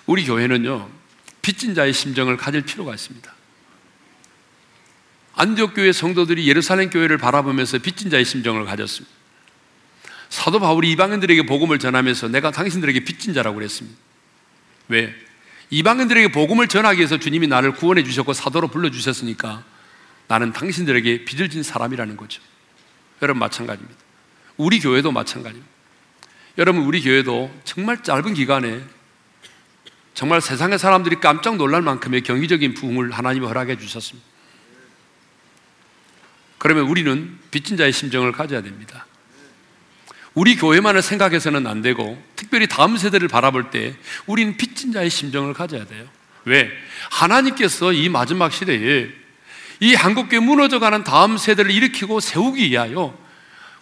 우리 0.09 0.25
교회는요, 0.25 0.89
빚진 1.43 1.75
자의 1.75 1.93
심정을 1.93 2.39
가질 2.39 2.63
필요가 2.63 2.95
있습니다. 2.95 3.31
안디옥 5.35 5.75
교회 5.75 5.93
성도들이 5.93 6.49
예루살렘 6.49 6.89
교회를 6.89 7.19
바라보면서 7.19 7.79
빚진 7.79 8.09
자의 8.09 8.25
심정을 8.25 8.65
가졌습니다. 8.65 9.15
사도 10.31 10.61
바울이 10.61 10.91
이방인들에게 10.93 11.45
복음을 11.45 11.79
전하면서 11.79 12.29
내가 12.29 12.51
당신들에게 12.51 13.01
빚진 13.01 13.35
자라고 13.35 13.57
그랬습니다. 13.57 13.99
왜? 14.89 15.15
이방인들에게 15.69 16.33
복음을 16.33 16.69
전하기 16.69 16.99
위해서 16.99 17.19
주님이 17.19 17.47
나를 17.47 17.73
구원해 17.73 18.03
주셨고 18.03 18.33
사도로 18.33 18.69
불러 18.69 18.91
주셨으니까 18.91 19.63
나는 20.27 20.55
당신들에게 20.55 21.27
빚을 21.27 21.51
진 21.51 21.63
사람이라는 21.63 22.17
거죠. 22.17 22.41
여러분 23.21 23.41
마찬가지입니다. 23.41 24.01
우리 24.57 24.81
교회도 24.81 25.13
마찬가지입니다. 25.13 25.71
여러분 26.57 26.85
우리 26.85 27.03
교회도 27.03 27.55
정말 27.65 28.03
짧은 28.03 28.33
기간에 28.33 28.83
정말 30.19 30.41
세상의 30.41 30.81
사람들이 30.81 31.21
깜짝 31.21 31.55
놀랄 31.55 31.81
만큼의 31.81 32.23
경이적인 32.23 32.75
부흥을 32.75 33.13
하나님이 33.13 33.47
허락해 33.47 33.79
주셨습니다. 33.79 34.29
그러면 36.59 36.89
우리는 36.89 37.39
빚진 37.53 37.77
자의 37.77 37.93
심정을 37.93 38.33
가져야 38.33 38.61
됩니다. 38.63 39.07
우리 40.35 40.57
교회만을 40.57 41.03
생각해서는 41.03 41.69
안 41.69 41.83
되고 41.83 42.21
특별히 42.35 42.67
다음 42.67 42.97
세대를 42.97 43.29
바라볼 43.29 43.71
때 43.71 43.95
우리는 44.27 44.57
빚진 44.57 44.91
자의 44.91 45.09
심정을 45.09 45.55
가져야 45.55 45.85
돼요. 45.85 46.05
왜? 46.47 46.69
하나님께서 47.11 47.93
이 47.93 48.09
마지막 48.09 48.53
시대에 48.53 49.11
이 49.79 49.95
한국교회 49.95 50.41
무너져가는 50.41 51.05
다음 51.05 51.39
세대를 51.39 51.71
일으키고 51.71 52.19
세우기 52.19 52.71
위하여 52.71 53.17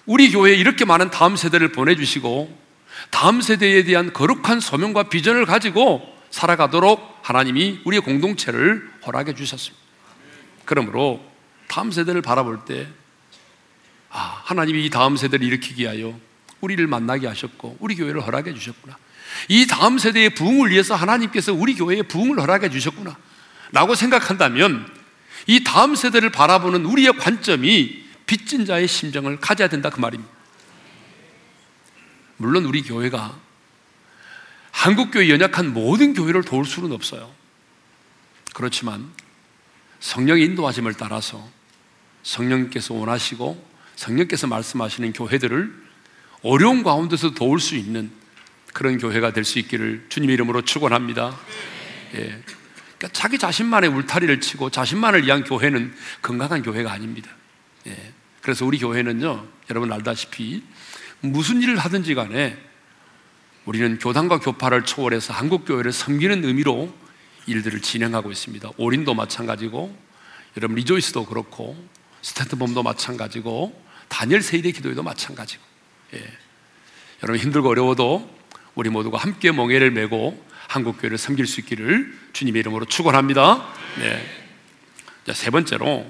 우리 0.05 0.31
교회에 0.31 0.55
이렇게 0.55 0.85
많은 0.85 1.11
다음 1.11 1.35
세대를 1.35 1.73
보내주시고 1.73 2.67
다음 3.09 3.41
세대에 3.41 3.85
대한 3.85 4.13
거룩한 4.13 4.61
소명과 4.61 5.05
비전을 5.05 5.47
가지고 5.47 6.15
살아가도록 6.31 7.19
하나님이 7.23 7.81
우리의 7.85 8.03
공동체를 8.03 8.91
허락해 9.07 9.35
주셨습니다. 9.35 9.85
그러므로 10.65 11.25
다음 11.69 11.91
세대를 11.91 12.23
바라볼 12.23 12.65
때, 12.65 12.89
아, 14.11 14.41
하나님이 14.45 14.85
이 14.85 14.91
다음 14.91 15.17
세대를 15.17 15.47
일으키기 15.47 15.83
위하여 15.83 16.19
우리를 16.61 16.87
만나게 16.87 17.27
하셨고 17.27 17.77
우리 17.81 17.95
교회를 17.97 18.25
허락해 18.25 18.55
주셨구나. 18.55 18.97
이 19.49 19.67
다음 19.67 19.99
세대의 19.99 20.31
부흥을 20.31 20.71
위해서 20.71 20.95
하나님께서 20.95 21.53
우리 21.53 21.75
교회에 21.75 22.03
부흥을 22.03 22.41
허락해 22.41 22.71
주셨구나. 22.71 23.17
라고 23.73 23.95
생각한다면 23.95 24.87
이 25.47 25.65
다음 25.65 25.95
세대를 25.95 26.31
바라보는 26.31 26.85
우리의 26.85 27.17
관점이 27.19 28.07
빚진 28.27 28.65
자의 28.65 28.89
심정을 28.89 29.39
가져야 29.39 29.69
된다 29.69 29.91
그 29.91 30.01
말입니다. 30.01 30.33
물론 32.37 32.65
우리 32.65 32.83
교회가 32.83 33.39
한국교회 34.77 35.31
연약한 35.31 35.73
모든 35.73 36.13
교회를 36.13 36.43
도울 36.45 36.67
수는 36.67 36.93
없어요. 36.93 37.33
그렇지만 38.53 39.11
성령의 40.01 40.45
인도하심을 40.45 40.95
따라서 40.95 41.43
성령께서 42.23 42.93
원하시고 42.93 43.67
성령께서 43.97 44.47
말씀하시는 44.47 45.15
교회들을 45.15 45.87
어려운 46.43 46.83
가운데서 46.83 47.31
도울 47.33 47.59
수 47.59 47.75
있는 47.75 48.11
그런 48.75 48.99
교회가 48.99 49.33
될 49.33 49.45
수 49.45 49.59
있기를 49.59 50.07
주님의 50.11 50.35
이름으로 50.35 50.61
축원합니다. 50.63 51.37
예. 52.15 52.43
그러니까 52.99 53.09
자기 53.13 53.39
자신만의 53.39 53.89
울타리를 53.91 54.41
치고 54.41 54.71
자신만을 54.71 55.25
위한 55.25 55.43
교회는 55.43 55.95
건강한 56.21 56.63
교회가 56.63 56.93
아닙니다. 56.93 57.31
예. 57.87 58.13
그래서 58.43 58.67
우리 58.67 58.79
교회는요, 58.79 59.47
여러분 59.71 59.91
알다시피 59.91 60.63
무슨 61.23 61.63
일을 61.63 61.79
하든지 61.79 62.15
간에 62.15 62.59
우리는 63.67 63.99
교단과 63.99 64.39
교파를 64.39 64.85
초월해서 64.85 65.35
한국 65.35 65.65
교회를 65.67 65.93
섬기는 65.93 66.45
의미로 66.45 66.95
일들을 67.47 67.83
진행하고 67.83 68.31
있습니다. 68.31 68.71
오린도 68.77 69.15
마찬가지고, 69.15 69.97
여러분 70.57 70.77
리조이스도 70.77 71.27
그렇고, 71.27 71.77
스탠트범도 72.23 72.83
마찬가지고, 72.83 73.85
다니엘 74.09 74.43
세일의 74.43 74.73
기도회도 74.73 75.03
마찬가지고. 75.03 75.63
예. 76.15 76.25
여러분 77.23 77.41
힘들고 77.41 77.69
어려워도 77.69 78.37
우리 78.77 78.89
모두가 78.89 79.19
함께 79.19 79.51
멍에를 79.51 79.91
메고 79.91 80.41
한국 80.69 81.01
교회를 81.01 81.19
섬길 81.19 81.47
수 81.47 81.61
있기를 81.61 82.13
주님의 82.33 82.61
이름으로 82.61 82.85
축원합니다. 82.85 83.67
네. 83.99 84.25
자, 85.27 85.33
세 85.33 85.51
번째로 85.51 86.09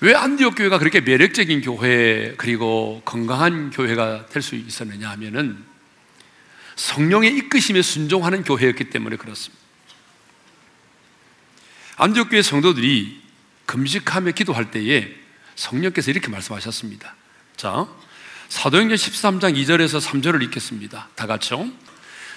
왜 0.00 0.14
안디옥 0.14 0.56
교회가 0.56 0.78
그렇게 0.78 1.00
매력적인 1.00 1.62
교회 1.62 2.34
그리고 2.36 3.02
건강한 3.04 3.70
교회가 3.70 4.26
될 4.26 4.42
수 4.42 4.54
있었느냐 4.56 5.10
하면은 5.10 5.71
성령의 6.76 7.36
이끄심에 7.36 7.82
순종하는 7.82 8.42
교회였기 8.44 8.84
때문에 8.90 9.16
그렇습니다. 9.16 9.62
안디옥 11.96 12.30
교회 12.30 12.42
성도들이 12.42 13.20
금식하며 13.66 14.32
기도할 14.32 14.70
때에 14.70 15.08
성령께서 15.54 16.10
이렇게 16.10 16.28
말씀하셨습니다. 16.28 17.14
자, 17.56 17.86
사도행전 18.48 18.96
13장 18.96 19.56
2절에서 19.56 20.00
3절을 20.00 20.42
읽겠습니다. 20.44 21.08
다 21.14 21.26
같이요. 21.26 21.70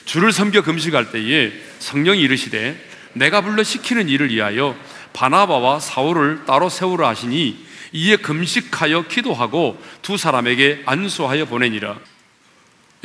주를 0.06 0.32
섬겨 0.32 0.62
금식할 0.62 1.12
때에 1.12 1.52
성령이 1.80 2.22
이르시되 2.22 2.90
내가 3.14 3.42
불러 3.42 3.64
시키는 3.64 4.08
일을 4.08 4.30
위하여 4.30 4.78
바나바와 5.14 5.80
사울을 5.80 6.46
따로 6.46 6.70
세우라 6.70 7.10
하시니 7.10 7.66
이에 7.94 8.18
금식하여 8.18 9.08
기도하고 9.08 9.82
두 10.02 10.18
사람에게 10.18 10.84
안수하여 10.86 11.46
보내니라. 11.46 12.00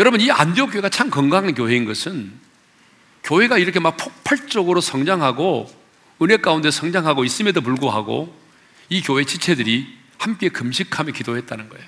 여러분 0.00 0.23
이 0.23 0.30
안디옥 0.30 0.73
교회가 0.73 0.88
참 0.88 1.11
건강한 1.11 1.54
교회인 1.54 1.85
것은 1.85 2.33
교회가 3.23 3.59
이렇게 3.59 3.80
막 3.80 3.99
폭발적으로 3.99 4.80
성장하고 4.80 5.71
은혜 6.23 6.39
가운데 6.39 6.71
성장하고 6.71 7.23
있음에도 7.25 7.60
불구하고 7.60 8.34
이 8.89 9.02
교회 9.02 9.25
지체들이 9.25 9.99
함께 10.17 10.49
금식하며 10.49 11.13
기도했다는 11.13 11.69
거예요. 11.69 11.86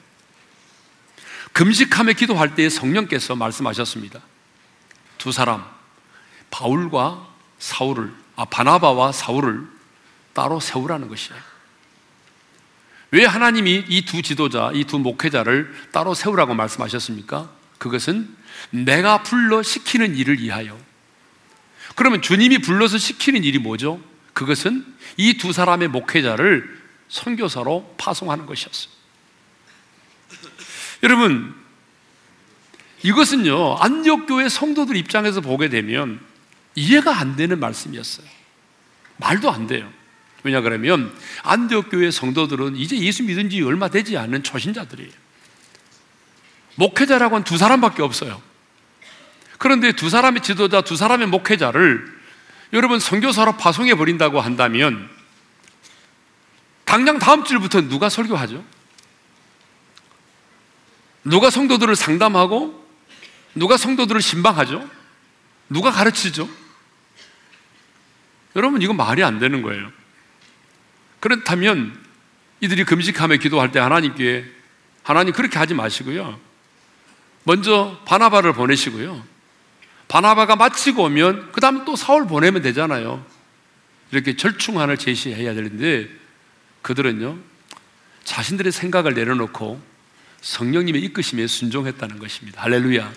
금식하며 1.54 2.12
기도할 2.12 2.54
때 2.54 2.68
성령께서 2.68 3.34
말씀하셨습니다. 3.34 4.20
두 5.16 5.32
사람, 5.32 5.64
바울과 6.50 7.28
사울을, 7.58 8.12
아, 8.36 8.44
바나바와 8.44 9.12
사울을 9.12 9.66
따로 10.34 10.60
세우라는 10.60 11.08
것이에요. 11.08 11.40
왜 13.12 13.24
하나님이 13.24 13.86
이 13.88 14.04
두 14.04 14.20
지도자, 14.20 14.70
이 14.74 14.84
두 14.84 14.98
목회자를 14.98 15.88
따로 15.92 16.12
세우라고 16.12 16.52
말씀하셨습니까? 16.52 17.61
그것은 17.82 18.28
내가 18.70 19.24
불러 19.24 19.60
시키는 19.60 20.14
일을 20.14 20.40
위하여. 20.40 20.78
그러면 21.96 22.22
주님이 22.22 22.58
불러서 22.58 22.96
시키는 22.96 23.42
일이 23.42 23.58
뭐죠? 23.58 24.00
그것은 24.34 24.86
이 25.16 25.36
두 25.36 25.52
사람의 25.52 25.88
목회자를 25.88 26.80
선교사로 27.08 27.96
파송하는 27.98 28.46
것이었어요. 28.46 28.92
여러분, 31.02 31.52
이것은요, 33.02 33.78
안디옥교회 33.78 34.48
성도들 34.48 34.94
입장에서 34.94 35.40
보게 35.40 35.68
되면 35.68 36.20
이해가 36.76 37.18
안 37.18 37.34
되는 37.34 37.58
말씀이었어요. 37.58 38.28
말도 39.16 39.50
안 39.50 39.66
돼요. 39.66 39.92
왜냐 40.44 40.60
그러면 40.60 41.12
안디옥교회 41.42 42.12
성도들은 42.12 42.76
이제 42.76 42.96
예수 43.00 43.24
믿은 43.24 43.50
지 43.50 43.60
얼마 43.62 43.88
되지 43.88 44.16
않은 44.16 44.44
초신자들이에요. 44.44 45.21
목회자라고는 46.76 47.44
두 47.44 47.56
사람밖에 47.56 48.02
없어요. 48.02 48.40
그런데 49.58 49.92
두 49.92 50.10
사람의 50.10 50.42
지도자, 50.42 50.80
두 50.80 50.96
사람의 50.96 51.28
목회자를 51.28 52.20
여러분 52.72 52.98
선교사로 52.98 53.56
파송해 53.56 53.94
버린다고 53.94 54.40
한다면 54.40 55.08
당장 56.84 57.18
다음 57.18 57.44
주부터 57.44 57.82
누가 57.82 58.08
설교하죠? 58.08 58.64
누가 61.24 61.50
성도들을 61.50 61.94
상담하고 61.94 62.82
누가 63.54 63.76
성도들을 63.76 64.20
신방하죠? 64.20 64.88
누가 65.68 65.90
가르치죠? 65.90 66.48
여러분, 68.56 68.82
이거 68.82 68.92
말이 68.92 69.22
안 69.24 69.38
되는 69.38 69.62
거예요. 69.62 69.90
그렇다면 71.20 71.98
이들이 72.60 72.84
금식하며 72.84 73.36
기도할 73.36 73.72
때 73.72 73.78
하나님께 73.78 74.44
하나님 75.02 75.32
그렇게 75.32 75.58
하지 75.58 75.74
마시고요. 75.74 76.38
먼저 77.44 78.00
바나바를 78.04 78.52
보내시고요. 78.52 79.22
바나바가 80.08 80.56
마치고 80.56 81.04
오면 81.04 81.52
그 81.52 81.60
다음 81.60 81.84
또 81.84 81.96
사울 81.96 82.26
보내면 82.26 82.62
되잖아요. 82.62 83.24
이렇게 84.10 84.36
절충안을 84.36 84.98
제시해야 84.98 85.54
되는데 85.54 86.08
그들은요 86.82 87.38
자신들의 88.24 88.72
생각을 88.72 89.14
내려놓고 89.14 89.80
성령님의 90.42 91.02
이끄심에 91.02 91.46
순종했다는 91.46 92.18
것입니다. 92.18 92.62
할렐루야. 92.62 93.12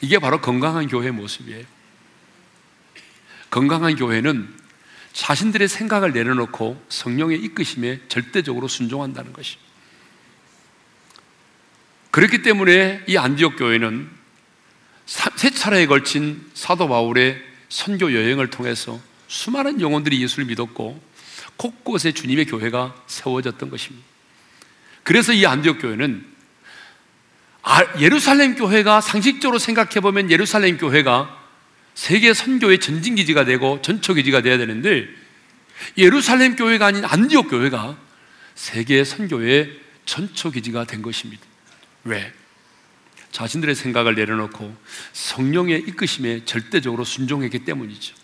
이게 0.00 0.18
바로 0.18 0.40
건강한 0.40 0.88
교회 0.88 1.10
모습이에요. 1.10 1.64
건강한 3.50 3.96
교회는 3.96 4.48
자신들의 5.12 5.68
생각을 5.68 6.12
내려놓고 6.12 6.82
성령의 6.88 7.40
이끄심에 7.40 8.00
절대적으로 8.08 8.68
순종한다는 8.68 9.32
것입니다. 9.32 9.69
그렇기 12.10 12.42
때문에 12.42 13.02
이 13.06 13.16
안디옥 13.16 13.56
교회는 13.56 14.08
세 15.06 15.50
차례에 15.50 15.86
걸친 15.86 16.44
사도 16.54 16.88
바울의 16.88 17.40
선교 17.68 18.12
여행을 18.12 18.50
통해서 18.50 19.00
수많은 19.28 19.80
영혼들이 19.80 20.20
예수를 20.22 20.44
믿었고 20.46 21.00
곳곳에 21.56 22.12
주님의 22.12 22.46
교회가 22.46 22.94
세워졌던 23.06 23.70
것입니다. 23.70 24.06
그래서 25.02 25.32
이 25.32 25.46
안디옥 25.46 25.80
교회는 25.80 26.26
아, 27.62 28.00
예루살렘 28.00 28.54
교회가 28.54 29.00
상식적으로 29.00 29.58
생각해 29.58 30.00
보면 30.00 30.30
예루살렘 30.30 30.78
교회가 30.78 31.38
세계 31.94 32.32
선교의 32.32 32.80
전진 32.80 33.14
기지가 33.14 33.44
되고 33.44 33.80
전초 33.82 34.14
기지가 34.14 34.40
돼야 34.40 34.56
되는데 34.56 35.06
예루살렘 35.98 36.56
교회가 36.56 36.86
아닌 36.86 37.04
안디옥 37.04 37.50
교회가 37.50 37.98
세계 38.54 39.04
선교의 39.04 39.78
전초 40.06 40.50
기지가 40.50 40.84
된 40.84 41.02
것입니다. 41.02 41.49
왜? 42.04 42.32
자신들의 43.32 43.74
생각을 43.74 44.14
내려놓고 44.14 44.76
성령의 45.12 45.84
이끄심에 45.88 46.44
절대적으로 46.44 47.04
순종했기 47.04 47.64
때문이죠. 47.64 48.14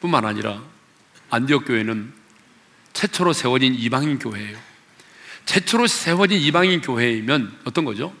뿐만 0.00 0.24
아니라 0.24 0.62
안디옥 1.30 1.66
교회는 1.66 2.12
최초로 2.92 3.32
세워진 3.32 3.74
이방인 3.74 4.18
교회예요. 4.18 4.58
최초로 5.46 5.86
세워진 5.86 6.38
이방인 6.38 6.80
교회이면 6.80 7.60
어떤 7.64 7.84
거죠? 7.84 8.14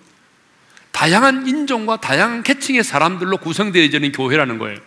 다양한 0.92 1.46
인종과 1.46 2.00
다양한 2.00 2.42
계층의 2.42 2.84
사람들로 2.84 3.38
구성되어지는 3.38 4.12
교회라는 4.12 4.58
거예요. 4.58 4.78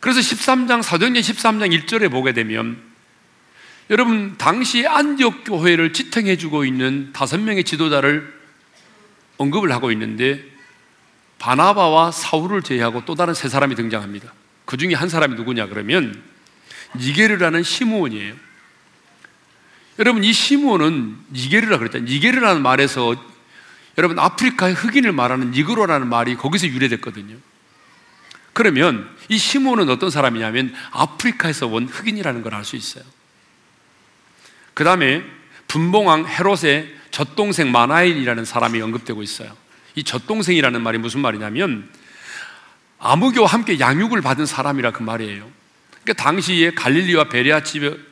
그래서 0.00 0.20
13장, 0.20 0.82
사도행전 0.82 1.22
13장 1.22 1.86
1절에 1.86 2.10
보게 2.10 2.32
되면 2.32 2.91
여러분, 3.90 4.36
당시 4.38 4.86
안디옥 4.86 5.44
교회를 5.44 5.92
지탱해 5.92 6.36
주고 6.36 6.64
있는 6.64 7.12
다섯 7.12 7.38
명의 7.38 7.64
지도자를 7.64 8.32
언급을 9.38 9.72
하고 9.72 9.90
있는데 9.92 10.42
바나바와 11.38 12.12
사울을 12.12 12.62
제외하고 12.62 13.04
또 13.04 13.14
다른 13.14 13.34
세 13.34 13.48
사람이 13.48 13.74
등장합니다. 13.74 14.32
그 14.64 14.76
중에 14.76 14.94
한 14.94 15.08
사람이 15.08 15.34
누구냐 15.34 15.66
그러면 15.66 16.22
니게르라는 16.96 17.64
시므온이에요. 17.64 18.34
여러분 19.98 20.22
이 20.22 20.32
시므온은 20.32 21.16
니게르라 21.32 21.78
그랬다. 21.78 21.98
니게르라는 21.98 22.62
말에서 22.62 23.16
여러분 23.98 24.18
아프리카의 24.18 24.74
흑인을 24.74 25.12
말하는 25.12 25.50
니그로라는 25.50 26.08
말이 26.08 26.36
거기서 26.36 26.68
유래됐거든요. 26.68 27.36
그러면 28.52 29.08
이 29.28 29.36
시므온은 29.36 29.90
어떤 29.90 30.10
사람이냐면 30.10 30.74
아프리카에서 30.92 31.66
온 31.66 31.86
흑인이라는 31.88 32.42
걸 32.42 32.54
알 32.54 32.64
수 32.64 32.76
있어요. 32.76 33.04
그 34.74 34.84
다음에 34.84 35.22
분봉왕 35.68 36.26
헤롯의 36.26 36.94
젖동생 37.10 37.70
마나인이라는 37.70 38.44
사람이 38.44 38.80
언급되고 38.80 39.22
있어요. 39.22 39.54
이 39.94 40.04
젖동생이라는 40.04 40.82
말이 40.82 40.98
무슨 40.98 41.20
말이냐면 41.20 41.88
아무교와 42.98 43.48
함께 43.48 43.78
양육을 43.78 44.22
받은 44.22 44.46
사람이라 44.46 44.92
그 44.92 45.02
말이에요. 45.02 45.50
그러니까 46.02 46.22
당시에 46.22 46.72
갈릴리와 46.72 47.24
베레아 47.24 47.62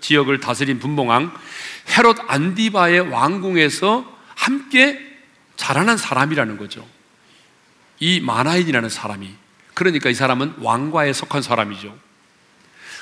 지역을 0.01 0.40
다스린 0.40 0.79
분봉왕 0.79 1.33
헤롯 1.96 2.18
안디바의 2.29 3.11
왕궁에서 3.11 4.18
함께 4.35 5.01
자라난 5.57 5.96
사람이라는 5.96 6.57
거죠. 6.57 6.87
이 7.99 8.20
마나인이라는 8.20 8.88
사람이. 8.88 9.31
그러니까 9.75 10.11
이 10.11 10.14
사람은 10.14 10.55
왕과에 10.59 11.12
속한 11.12 11.42
사람이죠. 11.42 11.96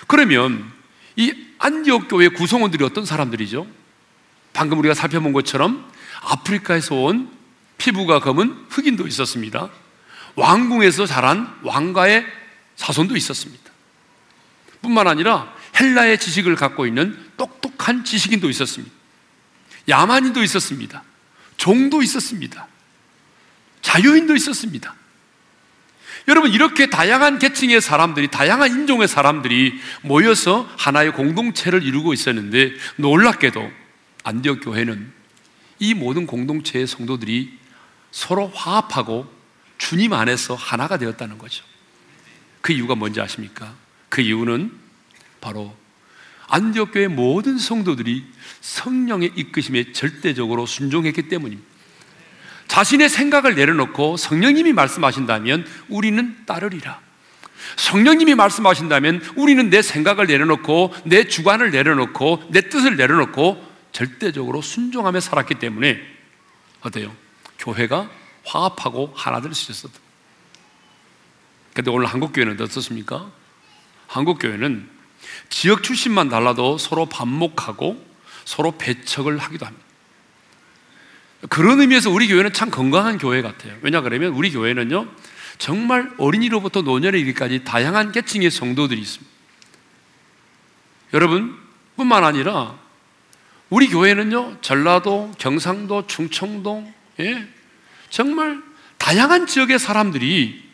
그러면 0.07 0.77
이 1.18 1.35
안디옥 1.59 2.09
교회 2.09 2.28
구성원들이 2.28 2.85
어떤 2.85 3.04
사람들이죠? 3.04 3.66
방금 4.52 4.78
우리가 4.78 4.94
살펴본 4.94 5.33
것처럼 5.33 5.90
아프리카에서 6.22 6.94
온 6.94 7.28
피부가 7.76 8.20
검은 8.20 8.66
흑인도 8.70 9.07
있었습니다. 9.09 9.68
왕궁에서 10.37 11.07
자란 11.07 11.52
왕가의 11.62 12.24
사손도 12.76 13.16
있었습니다. 13.16 13.68
뿐만 14.81 15.09
아니라 15.09 15.52
헬라의 15.81 16.20
지식을 16.20 16.54
갖고 16.54 16.87
있는 16.87 17.18
똑똑한 17.37 18.04
지식인도 18.04 18.48
있었습니다. 18.48 18.94
야만인도 19.88 20.44
있었습니다. 20.44 21.02
종도 21.57 22.00
있었습니다. 22.00 22.68
자유인도 23.83 24.37
있었습니다. 24.37 24.94
여러분, 26.28 26.52
이렇게 26.52 26.90
다양한 26.90 27.38
계층의 27.38 27.80
사람들이, 27.80 28.28
다양한 28.28 28.70
인종의 28.70 29.08
사람들이 29.08 29.80
모여서 30.02 30.68
하나의 30.76 31.14
공동체를 31.14 31.82
이루고 31.82 32.12
있었는데 32.12 32.74
놀랍게도 32.96 33.70
안디옥 34.24 34.60
교회는 34.62 35.10
이 35.78 35.94
모든 35.94 36.26
공동체의 36.26 36.86
성도들이 36.86 37.58
서로 38.10 38.48
화합하고 38.48 39.32
주님 39.78 40.12
안에서 40.12 40.54
하나가 40.54 40.98
되었다는 40.98 41.38
거죠. 41.38 41.64
그 42.60 42.74
이유가 42.74 42.94
뭔지 42.94 43.22
아십니까? 43.22 43.74
그 44.10 44.20
이유는 44.20 44.72
바로 45.40 45.74
안디옥 46.48 46.92
교회 46.92 47.08
모든 47.08 47.56
성도들이 47.56 48.26
성령의 48.60 49.32
이끄심에 49.34 49.92
절대적으로 49.92 50.66
순종했기 50.66 51.28
때문입니다. 51.28 51.67
자신의 52.68 53.09
생각을 53.09 53.54
내려놓고 53.54 54.16
성령님이 54.16 54.72
말씀하신다면 54.72 55.66
우리는 55.88 56.37
따르리라. 56.46 57.00
성령님이 57.76 58.35
말씀하신다면 58.35 59.22
우리는 59.37 59.68
내 59.70 59.83
생각을 59.83 60.26
내려놓고 60.26 60.94
내 61.04 61.26
주관을 61.26 61.70
내려놓고 61.70 62.44
내 62.50 62.68
뜻을 62.68 62.96
내려놓고 62.96 63.66
절대적으로 63.92 64.62
순종하며 64.62 65.20
살았기 65.20 65.57
때문에 65.57 66.00
어때요? 66.83 67.14
교회가 67.59 68.09
화합하고 68.44 69.12
하나 69.16 69.40
될 69.40 69.52
수 69.54 69.72
있었다. 69.72 69.98
근데 71.74 71.90
오늘 71.90 72.07
한국 72.07 72.33
교회는 72.33 72.61
어떻습니까? 72.61 73.31
한국 74.07 74.38
교회는 74.38 74.88
지역 75.48 75.83
출신만 75.83 76.28
달라도 76.28 76.78
서로 76.78 77.07
반목하고 77.07 78.04
서로 78.44 78.72
배척을 78.78 79.38
하기도 79.38 79.66
합니다. 79.66 79.88
그런 81.48 81.81
의미에서 81.81 82.11
우리 82.11 82.27
교회는 82.27 82.53
참 82.53 82.70
건강한 82.70 83.18
교회 83.18 83.42
같아요. 83.42 83.77
왜냐 83.83 84.01
그러면 84.01 84.33
우리 84.33 84.51
교회는요, 84.51 85.09
정말 85.59 86.11
어린이로부터 86.18 86.83
노년에 86.83 87.18
이르기까지 87.18 87.64
다양한 87.64 88.12
계층의 88.12 88.51
성도들이 88.51 89.01
있습니다. 89.01 89.31
여러분, 91.14 91.57
뿐만 91.96 92.24
아니라 92.24 92.77
우리 93.70 93.88
교회는요, 93.88 94.59
전라도, 94.61 95.33
경상도, 95.38 96.07
충청도, 96.07 96.92
예, 97.20 97.46
정말 98.11 98.62
다양한 98.98 99.46
지역의 99.46 99.79
사람들이 99.79 100.68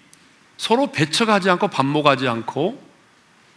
서로 0.56 0.92
배척하지 0.92 1.50
않고 1.50 1.68
반목하지 1.68 2.28
않고 2.28 2.82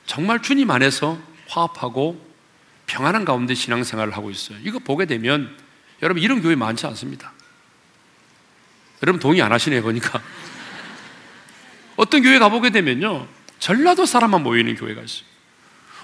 정말 0.06 0.41
주님 0.41 0.72
안에서 0.72 1.17
화합하고 1.48 2.26
평안한 2.88 3.26
가운데 3.26 3.54
신앙생활을 3.54 4.15
하고 4.15 4.32
있어요. 4.32 4.58
이거 4.63 4.80
보게 4.80 5.06
되면 5.06 5.56
여러분 6.01 6.21
이런 6.21 6.41
교회 6.41 6.55
많지 6.55 6.86
않습니다. 6.88 7.33
여러분 9.03 9.19
동의 9.19 9.41
안 9.41 9.51
하시네요 9.51 9.81
보니까. 9.81 10.21
어떤 11.97 12.21
교회 12.21 12.39
가보게 12.39 12.69
되면요 12.69 13.27
전라도 13.60 14.05
사람만 14.05 14.43
모이는 14.43 14.75
교회가 14.75 15.01
있어요. 15.01 15.27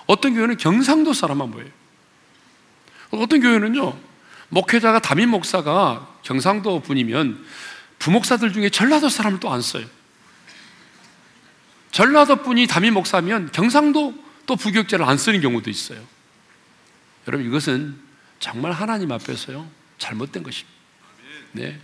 어떤 0.06 0.34
교회는 0.34 0.58
경상도 0.58 1.14
사람만 1.14 1.52
모여요. 1.52 1.70
어떤 3.12 3.42
교회는요 3.42 3.98
목회자가 4.50 5.00
담임 5.00 5.30
목사가 5.30 6.08
경상도 6.24 6.82
분이면 6.82 7.46
부목사들 8.00 8.54
중에 8.54 8.70
전라도 8.70 9.10
사람을 9.10 9.40
또 9.40 9.52
안 9.52 9.62
써요. 9.62 9.86
전라도 11.92 12.38
분이 12.38 12.66
담임 12.66 12.96
목사면 12.96 13.52
경상도 13.52 14.16
또 14.48 14.56
부교육자를 14.56 15.06
안 15.06 15.18
쓰는 15.18 15.42
경우도 15.42 15.70
있어요. 15.70 16.02
여러분 17.28 17.46
이것은 17.48 17.98
정말 18.40 18.72
하나님 18.72 19.12
앞에서요 19.12 19.66
잘못된 20.04 20.44
것입니다. 20.44 20.74
네, 21.54 21.80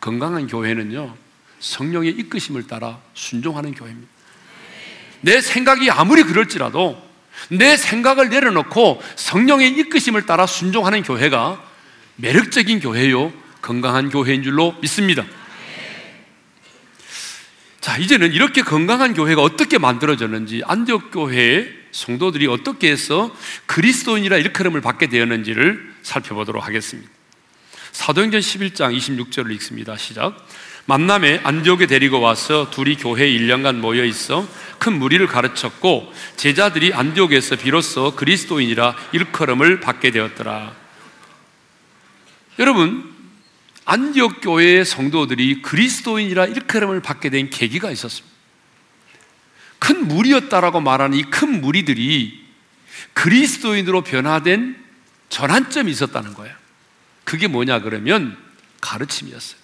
건강한 0.00 0.46
교회는요 0.46 1.14
성령의 1.60 2.12
이끄심을 2.12 2.66
따라 2.66 2.98
순종하는 3.12 3.74
교회입니다. 3.74 4.08
내 5.20 5.40
생각이 5.42 5.90
아무리 5.90 6.22
그럴지라도 6.22 7.10
내 7.50 7.76
생각을 7.76 8.30
내려놓고 8.30 9.02
성령의 9.16 9.72
이끄심을 9.78 10.24
따라 10.24 10.46
순종하는 10.46 11.02
교회가 11.02 11.62
매력적인 12.16 12.80
교회요 12.80 13.32
건강한 13.60 14.08
교회인 14.08 14.42
줄로 14.42 14.74
믿습니다. 14.80 15.24
자, 17.80 17.96
이제는 17.96 18.32
이렇게 18.32 18.62
건강한 18.62 19.14
교회가 19.14 19.42
어떻게 19.42 19.78
만들어졌는지, 19.78 20.62
안디옥 20.66 21.10
교회의 21.12 21.72
성도들이 21.92 22.46
어떻게 22.46 22.90
해서 22.90 23.34
그리스도인이라 23.66 24.36
일컬음을 24.36 24.82
받게 24.82 25.08
되었는지를 25.08 25.94
살펴보도록 26.02 26.66
하겠습니다. 26.66 27.10
사도행전 27.92 28.40
11장 28.40 28.96
26절을 28.96 29.52
읽습니다. 29.54 29.96
시작. 29.96 30.46
만남에 30.86 31.40
안디옥에 31.44 31.86
데리고 31.86 32.20
와서 32.20 32.70
둘이 32.70 32.96
교회에 32.96 33.30
1년간 33.30 33.76
모여 33.76 34.04
있어 34.04 34.48
큰 34.78 34.98
무리를 34.98 35.24
가르쳤고 35.26 36.12
제자들이 36.36 36.94
안디옥에서 36.94 37.56
비로소 37.56 38.16
그리스도인이라 38.16 38.96
일컬음을 39.12 39.80
받게 39.80 40.10
되었더라. 40.10 40.74
여러분, 42.58 43.14
안디옥 43.84 44.40
교회의 44.42 44.84
성도들이 44.84 45.62
그리스도인이라 45.62 46.46
일컬음을 46.46 47.00
받게 47.00 47.30
된 47.30 47.50
계기가 47.50 47.90
있었습니다. 47.90 48.30
큰 49.78 50.08
무리였다라고 50.08 50.80
말하는 50.80 51.18
이 51.18 51.22
큰 51.22 51.60
무리들이 51.60 52.40
그리스도인으로 53.14 54.02
변화된 54.02 54.76
전환점이 55.28 55.90
있었다는 55.90 56.34
거예요. 56.34 56.54
그게 57.30 57.46
뭐냐 57.46 57.78
그러면 57.78 58.36
가르침이었어요. 58.80 59.60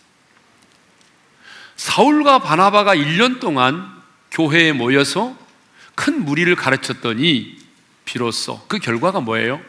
사울과 1.74 2.38
바나바가 2.38 2.94
1년 2.94 3.40
동안 3.40 3.92
교회에 4.30 4.72
모여서 4.72 5.36
큰 5.96 6.24
무리를 6.24 6.54
가르쳤더니 6.54 7.58
비로소 8.04 8.64
그 8.68 8.78
결과가 8.78 9.18
뭐예요? 9.18 9.60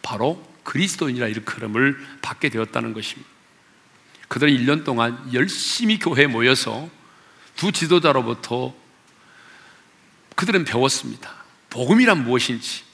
바로 0.00 0.42
그리스도인이라 0.62 1.28
일컬음을 1.28 2.18
받게 2.22 2.48
되었다는 2.48 2.94
것입니다. 2.94 3.30
그들은 4.28 4.50
1년 4.56 4.82
동안 4.82 5.30
열심히 5.34 5.98
교회에 5.98 6.26
모여서 6.26 6.88
두 7.56 7.72
지도자로부터 7.72 8.74
그들은 10.34 10.64
배웠습니다. 10.64 11.44
복음이란 11.68 12.24
무엇인지, 12.24 12.84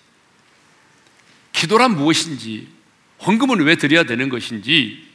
기도란 1.52 1.94
무엇인지, 1.94 2.79
헌금은 3.26 3.60
왜 3.60 3.76
드려야 3.76 4.04
되는 4.04 4.28
것인지, 4.28 5.06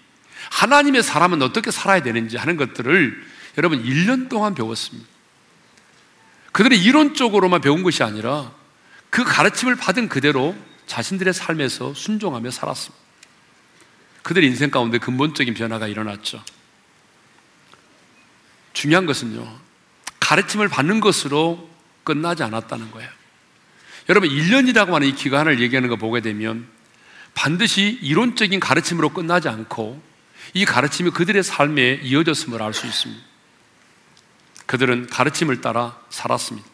하나님의 0.52 1.04
사람은 1.04 1.42
어떻게 1.42 1.72
살아야 1.72 2.02
되는지 2.04 2.38
하는 2.38 2.56
것들을 2.56 3.26
여러분 3.58 3.84
1년 3.84 4.30
동안 4.30 4.54
배웠습니다. 4.54 5.08
그들이 6.52 6.82
이론적으로만 6.84 7.62
배운 7.62 7.84
것이 7.84 8.04
아니라 8.04 8.52
그 9.10 9.24
가르침을 9.24 9.76
받은 9.76 10.08
그대로 10.08 10.56
자신들의 10.88 11.34
삶에서 11.34 11.94
순종하며 11.94 12.52
살았습니다. 12.52 13.04
그들의 14.24 14.50
인생 14.50 14.72
가운데 14.72 14.98
근본적인 14.98 15.54
변화가 15.54 15.88
일어났죠. 15.88 16.44
중요한 18.74 19.06
것은요, 19.06 19.60
가르침을 20.20 20.68
받는 20.68 21.00
것으로 21.00 21.70
끝나지 22.04 22.44
않았다는 22.44 22.92
거예요. 22.92 23.10
여러분, 24.10 24.30
1년이라고 24.30 24.92
하는 24.92 25.08
이 25.08 25.16
기간을 25.16 25.60
얘기하는 25.62 25.90
거 25.90 25.96
보게 25.96 26.22
되면 26.22 26.68
반드시 27.36 28.00
이론적인 28.02 28.60
가르침으로 28.60 29.10
끝나지 29.10 29.48
않고 29.48 30.02
이 30.56 30.66
가르침이 30.66 31.12
그들의 31.12 31.44
삶에 31.44 32.00
이어졌음을 32.02 32.64
알 32.64 32.74
수 32.74 32.88
있습니다. 32.88 33.22
그들은 34.66 35.08
가르침을 35.08 35.62
따라 35.62 36.00
살았습니다. 36.10 36.68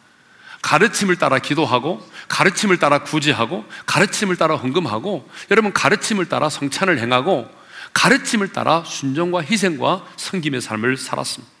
가르침을 0.62 1.16
따라 1.16 1.40
기도하고, 1.40 2.08
가르침을 2.28 2.78
따라 2.78 3.02
구제하고, 3.02 3.66
가르침을 3.84 4.36
따라 4.36 4.56
헌금하고, 4.56 5.28
여러분 5.50 5.72
가르침을 5.72 6.26
따라 6.26 6.48
성찬을 6.48 7.00
행하고, 7.00 7.50
가르침을 7.92 8.52
따라 8.52 8.84
순종과 8.84 9.42
희생과 9.42 10.06
섬김의 10.16 10.60
삶을 10.60 10.96
살았습니다. 10.96 11.52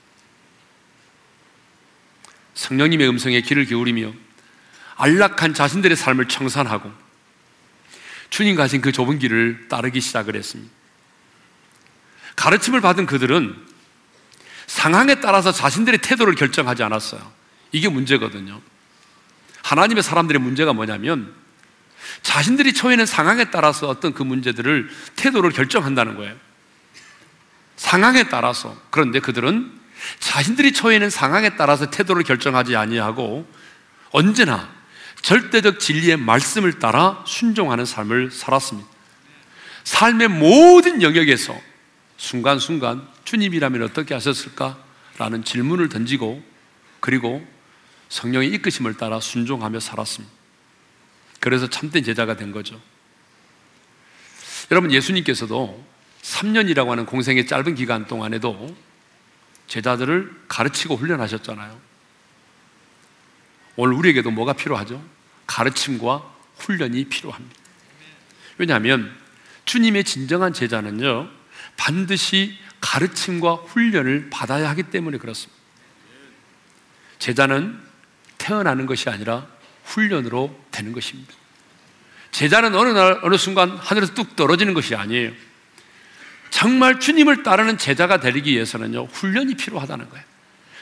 성령님의 2.54 3.08
음성에 3.08 3.40
귀를 3.42 3.64
기울이며 3.64 4.12
안락한 4.96 5.54
자신들의 5.54 5.96
삶을 5.96 6.28
청산하고 6.28 6.90
주님 8.32 8.56
가신 8.56 8.80
그 8.80 8.92
좁은 8.92 9.18
길을 9.18 9.68
따르기 9.68 10.00
시작을 10.00 10.36
했습니다. 10.36 10.72
가르침을 12.34 12.80
받은 12.80 13.04
그들은 13.04 13.54
상황에 14.66 15.20
따라서 15.20 15.52
자신들의 15.52 16.00
태도를 16.00 16.34
결정하지 16.34 16.82
않았어요. 16.82 17.20
이게 17.72 17.90
문제거든요. 17.90 18.62
하나님의 19.62 20.02
사람들의 20.02 20.40
문제가 20.40 20.72
뭐냐면 20.72 21.34
자신들이 22.22 22.72
처해 22.72 22.94
있는 22.94 23.04
상황에 23.04 23.50
따라서 23.50 23.86
어떤 23.86 24.14
그 24.14 24.22
문제들을 24.22 24.88
태도를 25.16 25.50
결정한다는 25.50 26.16
거예요. 26.16 26.34
상황에 27.76 28.30
따라서. 28.30 28.74
그런데 28.88 29.20
그들은 29.20 29.78
자신들이 30.20 30.72
처해 30.72 30.96
있는 30.96 31.10
상황에 31.10 31.56
따라서 31.56 31.90
태도를 31.90 32.22
결정하지 32.22 32.76
아니하고 32.76 33.46
언제나 34.10 34.70
절대적 35.22 35.78
진리의 35.78 36.16
말씀을 36.16 36.78
따라 36.78 37.24
순종하는 37.26 37.84
삶을 37.84 38.30
살았습니다. 38.30 38.88
삶의 39.84 40.28
모든 40.28 41.02
영역에서 41.02 41.58
순간순간 42.16 43.06
주님이라면 43.24 43.82
어떻게 43.82 44.14
하셨을까? 44.14 44.78
라는 45.18 45.44
질문을 45.44 45.88
던지고 45.88 46.42
그리고 47.00 47.46
성령의 48.08 48.48
이끄심을 48.50 48.96
따라 48.96 49.20
순종하며 49.20 49.80
살았습니다. 49.80 50.32
그래서 51.40 51.68
참된 51.68 52.04
제자가 52.04 52.36
된 52.36 52.52
거죠. 52.52 52.80
여러분, 54.70 54.92
예수님께서도 54.92 55.84
3년이라고 56.22 56.88
하는 56.88 57.04
공생의 57.06 57.46
짧은 57.46 57.74
기간 57.74 58.06
동안에도 58.06 58.74
제자들을 59.66 60.44
가르치고 60.48 60.96
훈련하셨잖아요. 60.96 61.91
오늘 63.76 63.94
우리에게도 63.94 64.30
뭐가 64.30 64.52
필요하죠? 64.52 65.02
가르침과 65.46 66.30
훈련이 66.56 67.04
필요합니다. 67.06 67.56
왜냐하면 68.58 69.14
주님의 69.64 70.04
진정한 70.04 70.52
제자는요, 70.52 71.28
반드시 71.76 72.58
가르침과 72.80 73.54
훈련을 73.54 74.28
받아야 74.30 74.68
하기 74.70 74.84
때문에 74.84 75.18
그렇습니다. 75.18 75.60
제자는 77.18 77.80
태어나는 78.38 78.86
것이 78.86 79.08
아니라 79.08 79.46
훈련으로 79.84 80.58
되는 80.70 80.92
것입니다. 80.92 81.32
제자는 82.32 82.74
어느 82.74 82.88
날, 82.88 83.20
어느 83.22 83.36
순간 83.36 83.70
하늘에서 83.76 84.14
뚝 84.14 84.36
떨어지는 84.36 84.74
것이 84.74 84.94
아니에요. 84.94 85.32
정말 86.50 86.98
주님을 87.00 87.42
따르는 87.42 87.78
제자가 87.78 88.20
되기 88.20 88.52
위해서는요, 88.52 89.06
훈련이 89.06 89.54
필요하다는 89.54 90.10
거예요. 90.10 90.31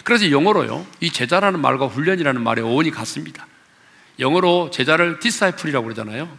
그래서 0.04 0.30
영어로요, 0.30 0.86
이 1.00 1.10
제자라는 1.10 1.60
말과 1.60 1.86
훈련이라는 1.86 2.42
말의 2.42 2.64
어원이 2.64 2.90
같습니다. 2.90 3.46
영어로 4.18 4.70
제자를 4.70 5.18
disciple이라고 5.20 5.84
그러잖아요. 5.84 6.36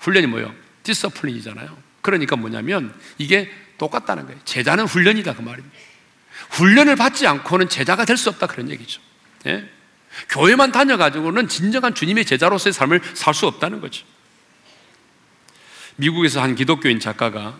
훈련이 0.00 0.26
뭐예요? 0.28 0.54
discipline이잖아요. 0.82 1.76
그러니까 2.00 2.36
뭐냐면 2.36 2.94
이게 3.18 3.50
똑같다는 3.76 4.26
거예요. 4.26 4.40
제자는 4.44 4.86
훈련이다 4.86 5.34
그 5.34 5.42
말입니다. 5.42 5.76
훈련을 6.50 6.96
받지 6.96 7.26
않고는 7.26 7.68
제자가 7.68 8.04
될 8.04 8.16
수 8.16 8.28
없다 8.30 8.46
그런 8.46 8.70
얘기죠. 8.70 9.00
예? 9.46 9.68
교회만 10.30 10.72
다녀가지고는 10.72 11.48
진정한 11.48 11.94
주님의 11.94 12.24
제자로서의 12.24 12.72
삶을 12.72 13.02
살 13.14 13.34
수 13.34 13.46
없다는 13.46 13.80
거죠. 13.80 14.04
미국에서 15.96 16.40
한 16.40 16.54
기독교인 16.54 17.00
작가가 17.00 17.58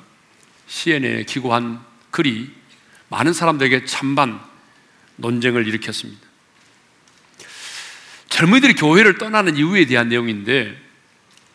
CNN에 0.68 1.24
기고한 1.24 1.84
글이 2.10 2.50
많은 3.08 3.32
사람들에게 3.32 3.84
찬반 3.84 4.40
논쟁을 5.18 5.66
일으켰습니다. 5.66 6.26
젊은이들이 8.28 8.74
교회를 8.74 9.18
떠나는 9.18 9.56
이유에 9.56 9.86
대한 9.86 10.08
내용인데 10.08 10.76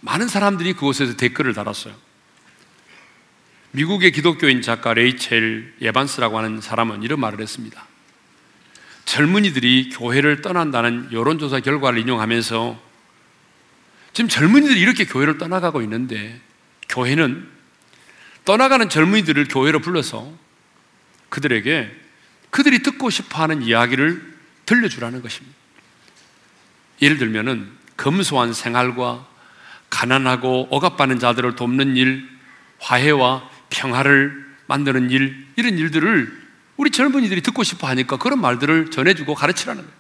많은 0.02 0.28
사람들이 0.28 0.74
그곳에서 0.74 1.16
댓글을 1.16 1.54
달았어요. 1.54 1.96
미국의 3.72 4.12
기독교인 4.12 4.62
작가 4.62 4.94
레이첼 4.94 5.76
예반스라고 5.82 6.38
하는 6.38 6.62
사람은 6.62 7.04
이런 7.04 7.20
말을 7.20 7.42
했습니다. 7.42 7.88
젊은이들이 9.06 9.90
교회를 9.90 10.42
떠난다는 10.42 11.10
여론조사 11.12 11.62
결과를 11.62 12.00
인용하면서 12.00 12.80
지금 14.14 14.30
젊은이들이 14.30 14.80
이렇게 14.80 15.06
교회를 15.06 15.38
떠나가고 15.38 15.82
있는데 15.82 16.40
교회는 16.90 17.50
떠나가는 18.46 18.88
젊은이들을 18.90 19.48
교회로 19.48 19.80
불러서 19.80 20.32
그들에게 21.30 22.03
그들이 22.54 22.84
듣고 22.84 23.10
싶어 23.10 23.42
하는 23.42 23.64
이야기를 23.64 24.22
들려주라는 24.68 25.24
것입니다. 25.24 25.58
예를 27.02 27.18
들면은 27.18 27.68
검소한 27.98 28.54
생활과 28.54 29.28
가난하고 29.90 30.68
억압받는 30.70 31.18
자들을 31.18 31.56
돕는 31.56 31.98
일, 31.98 32.30
화해와 32.78 33.50
평화를 33.72 34.46
만드는 34.68 35.10
일, 35.10 35.48
이런 35.56 35.80
일들을 35.80 36.44
우리 36.78 36.92
젊은이들이 36.92 37.42
듣고 37.42 37.64
싶어 37.64 37.88
하니까 37.88 38.18
그런 38.18 38.40
말들을 38.40 38.92
전해주고 38.92 39.34
가르치라는 39.34 39.82
거예요. 39.82 39.98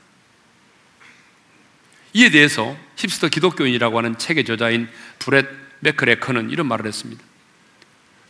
이에 2.13 2.29
대해서 2.29 2.77
힙스터 2.97 3.29
기독교인이라고 3.29 3.97
하는 3.97 4.15
책의 4.19 4.45
저자인 4.45 4.87
브렛 5.17 5.47
맥크레커는 5.79 6.51
이런 6.51 6.67
말을 6.67 6.85
했습니다. 6.85 7.23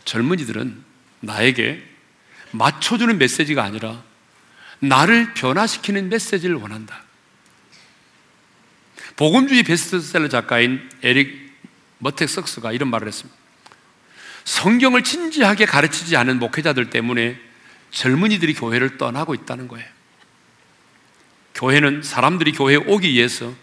젊은이들은 0.06 0.82
나에게 1.20 1.84
맞춰주는 2.52 3.18
메시지가 3.18 3.62
아니라 3.62 4.02
나를 4.84 5.34
변화시키는 5.34 6.10
메시지를 6.10 6.56
원한다. 6.56 7.04
복음주의 9.16 9.64
베스트셀러 9.64 10.28
작가인 10.28 10.90
에릭 11.02 11.54
머텍석스가 12.00 12.74
이런 12.74 12.90
말을 12.90 13.08
했습니다. 13.08 13.40
성경을 14.44 15.04
진지하게 15.04 15.66
가르치지 15.66 16.18
않은 16.18 16.40
목회자들 16.40 16.90
때문에 16.90 17.40
젊은이들이 17.92 18.56
교회를 18.56 18.98
떠나고 18.98 19.34
있다는 19.36 19.68
거예요. 19.70 19.88
교회는 21.56 22.04
사람들이 22.04 22.52
교회에 22.52 22.76
오기 22.76 23.10
위해서 23.10 23.54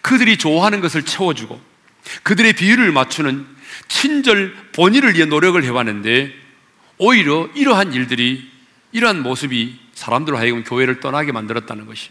그들이 0.00 0.36
좋아하는 0.36 0.80
것을 0.80 1.04
채워주고 1.04 1.60
그들의 2.22 2.54
비율을 2.54 2.90
맞추는 2.90 3.46
친절 3.88 4.56
본의를 4.72 5.14
위해 5.14 5.26
노력을 5.26 5.62
해왔는데 5.62 6.34
오히려 6.98 7.48
이러한 7.54 7.92
일들이 7.92 8.50
이러한 8.92 9.22
모습이 9.22 9.85
사람들로 9.96 10.36
하여금 10.36 10.62
교회를 10.62 11.00
떠나게 11.00 11.32
만들었다는 11.32 11.86
것이 11.86 12.10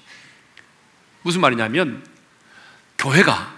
무슨 1.22 1.40
말이냐면 1.40 2.04
교회가 2.98 3.56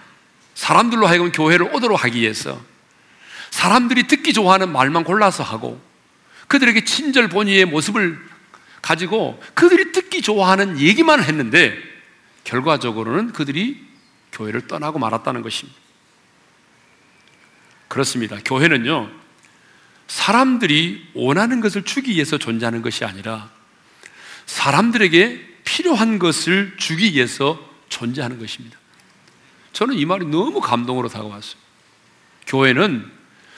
사람들로 0.54 1.06
하여금 1.06 1.32
교회를 1.32 1.74
오도록 1.74 2.04
하기 2.04 2.20
위해서 2.20 2.60
사람들이 3.50 4.06
듣기 4.06 4.34
좋아하는 4.34 4.70
말만 4.70 5.04
골라서 5.04 5.42
하고 5.42 5.80
그들에게 6.46 6.84
친절 6.84 7.28
본의의 7.28 7.64
모습을 7.64 8.18
가지고 8.82 9.42
그들이 9.54 9.92
듣기 9.92 10.20
좋아하는 10.20 10.78
얘기만 10.78 11.22
했는데 11.22 11.76
결과적으로는 12.44 13.32
그들이 13.32 13.82
교회를 14.32 14.66
떠나고 14.66 14.98
말았다는 14.98 15.40
것입니다. 15.40 15.78
그렇습니다. 17.88 18.38
교회는요, 18.44 19.10
사람들이 20.06 21.08
원하는 21.14 21.60
것을 21.60 21.84
주기 21.84 22.12
위해서 22.12 22.36
존재하는 22.36 22.82
것이 22.82 23.06
아니라 23.06 23.57
사람들에게 24.48 25.46
필요한 25.64 26.18
것을 26.18 26.74
주기 26.78 27.12
위해서 27.12 27.62
존재하는 27.90 28.38
것입니다. 28.38 28.76
저는 29.74 29.94
이 29.94 30.06
말이 30.06 30.24
너무 30.24 30.60
감동으로 30.60 31.08
다가왔어요. 31.08 31.60
교회는 32.46 33.08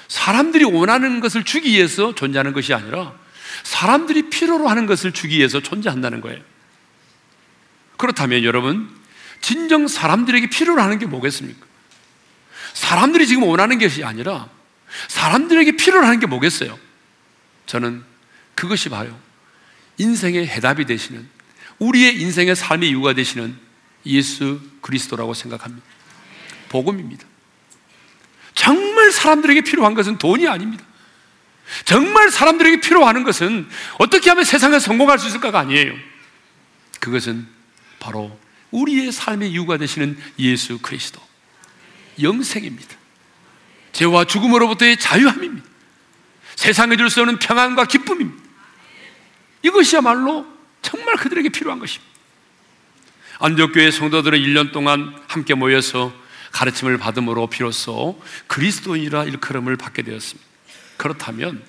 사람들이 0.08 0.64
원하는 0.64 1.20
것을 1.20 1.44
주기 1.44 1.70
위해서 1.70 2.14
존재하는 2.14 2.52
것이 2.52 2.74
아니라 2.74 3.14
사람들이 3.62 4.30
필요로 4.30 4.68
하는 4.68 4.86
것을 4.86 5.12
주기 5.12 5.38
위해서 5.38 5.60
존재한다는 5.60 6.20
거예요. 6.20 6.42
그렇다면 7.96 8.42
여러분, 8.42 8.90
진정 9.40 9.86
사람들에게 9.86 10.50
필요로 10.50 10.82
하는 10.82 10.98
게 10.98 11.06
뭐겠습니까? 11.06 11.64
사람들이 12.74 13.28
지금 13.28 13.44
원하는 13.44 13.78
것이 13.78 14.02
아니라 14.02 14.48
사람들에게 15.06 15.76
필요로 15.76 16.04
하는 16.04 16.18
게 16.18 16.26
뭐겠어요? 16.26 16.76
저는 17.66 18.02
그것이 18.56 18.88
바로 18.88 19.10
인생의 20.00 20.46
해답이 20.46 20.86
되시는 20.86 21.28
우리의 21.78 22.20
인생의 22.20 22.56
삶의 22.56 22.88
이유가 22.88 23.12
되시는 23.12 23.56
예수 24.06 24.60
그리스도라고 24.80 25.34
생각합니다. 25.34 25.86
복음입니다. 26.70 27.26
정말 28.54 29.12
사람들에게 29.12 29.60
필요한 29.62 29.94
것은 29.94 30.18
돈이 30.18 30.48
아닙니다. 30.48 30.84
정말 31.84 32.30
사람들에게 32.30 32.80
필요한 32.80 33.22
것은 33.22 33.68
어떻게 33.98 34.30
하면 34.30 34.44
세상에 34.44 34.78
성공할 34.78 35.18
수 35.18 35.28
있을까가 35.28 35.60
아니에요. 35.60 35.94
그것은 36.98 37.46
바로 37.98 38.38
우리의 38.70 39.12
삶의 39.12 39.50
이유가 39.50 39.76
되시는 39.76 40.18
예수 40.38 40.78
그리스도. 40.78 41.20
영생입니다. 42.20 42.96
죄와 43.92 44.24
죽음으로부터의 44.24 44.98
자유함입니다. 44.98 45.68
세상에 46.56 46.96
줄 46.96 47.10
수 47.10 47.20
없는 47.20 47.38
평안과 47.38 47.84
기쁨입니다. 47.84 48.49
이것이야말로 49.62 50.46
정말 50.82 51.16
그들에게 51.16 51.48
필요한 51.50 51.78
것입니다. 51.78 52.10
안디옥교회 53.40 53.90
성도들은 53.90 54.38
1년 54.38 54.72
동안 54.72 55.14
함께 55.26 55.54
모여서 55.54 56.12
가르침을 56.52 56.98
받음으로 56.98 57.46
비로소 57.46 58.20
그리스도인이라 58.46 59.24
일컬음을 59.24 59.76
받게 59.76 60.02
되었습니다. 60.02 60.48
그렇다면 60.96 61.62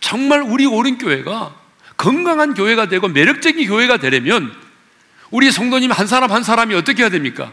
정말 0.00 0.42
우리 0.42 0.66
오른 0.66 0.98
교회가 0.98 1.54
건강한 1.96 2.54
교회가 2.54 2.88
되고 2.88 3.08
매력적인 3.08 3.66
교회가 3.66 3.96
되려면 3.96 4.54
우리 5.30 5.50
성도님 5.50 5.90
한 5.90 6.06
사람 6.06 6.30
한 6.30 6.42
사람이 6.42 6.74
어떻게 6.74 7.02
해야 7.02 7.10
됩니까? 7.10 7.52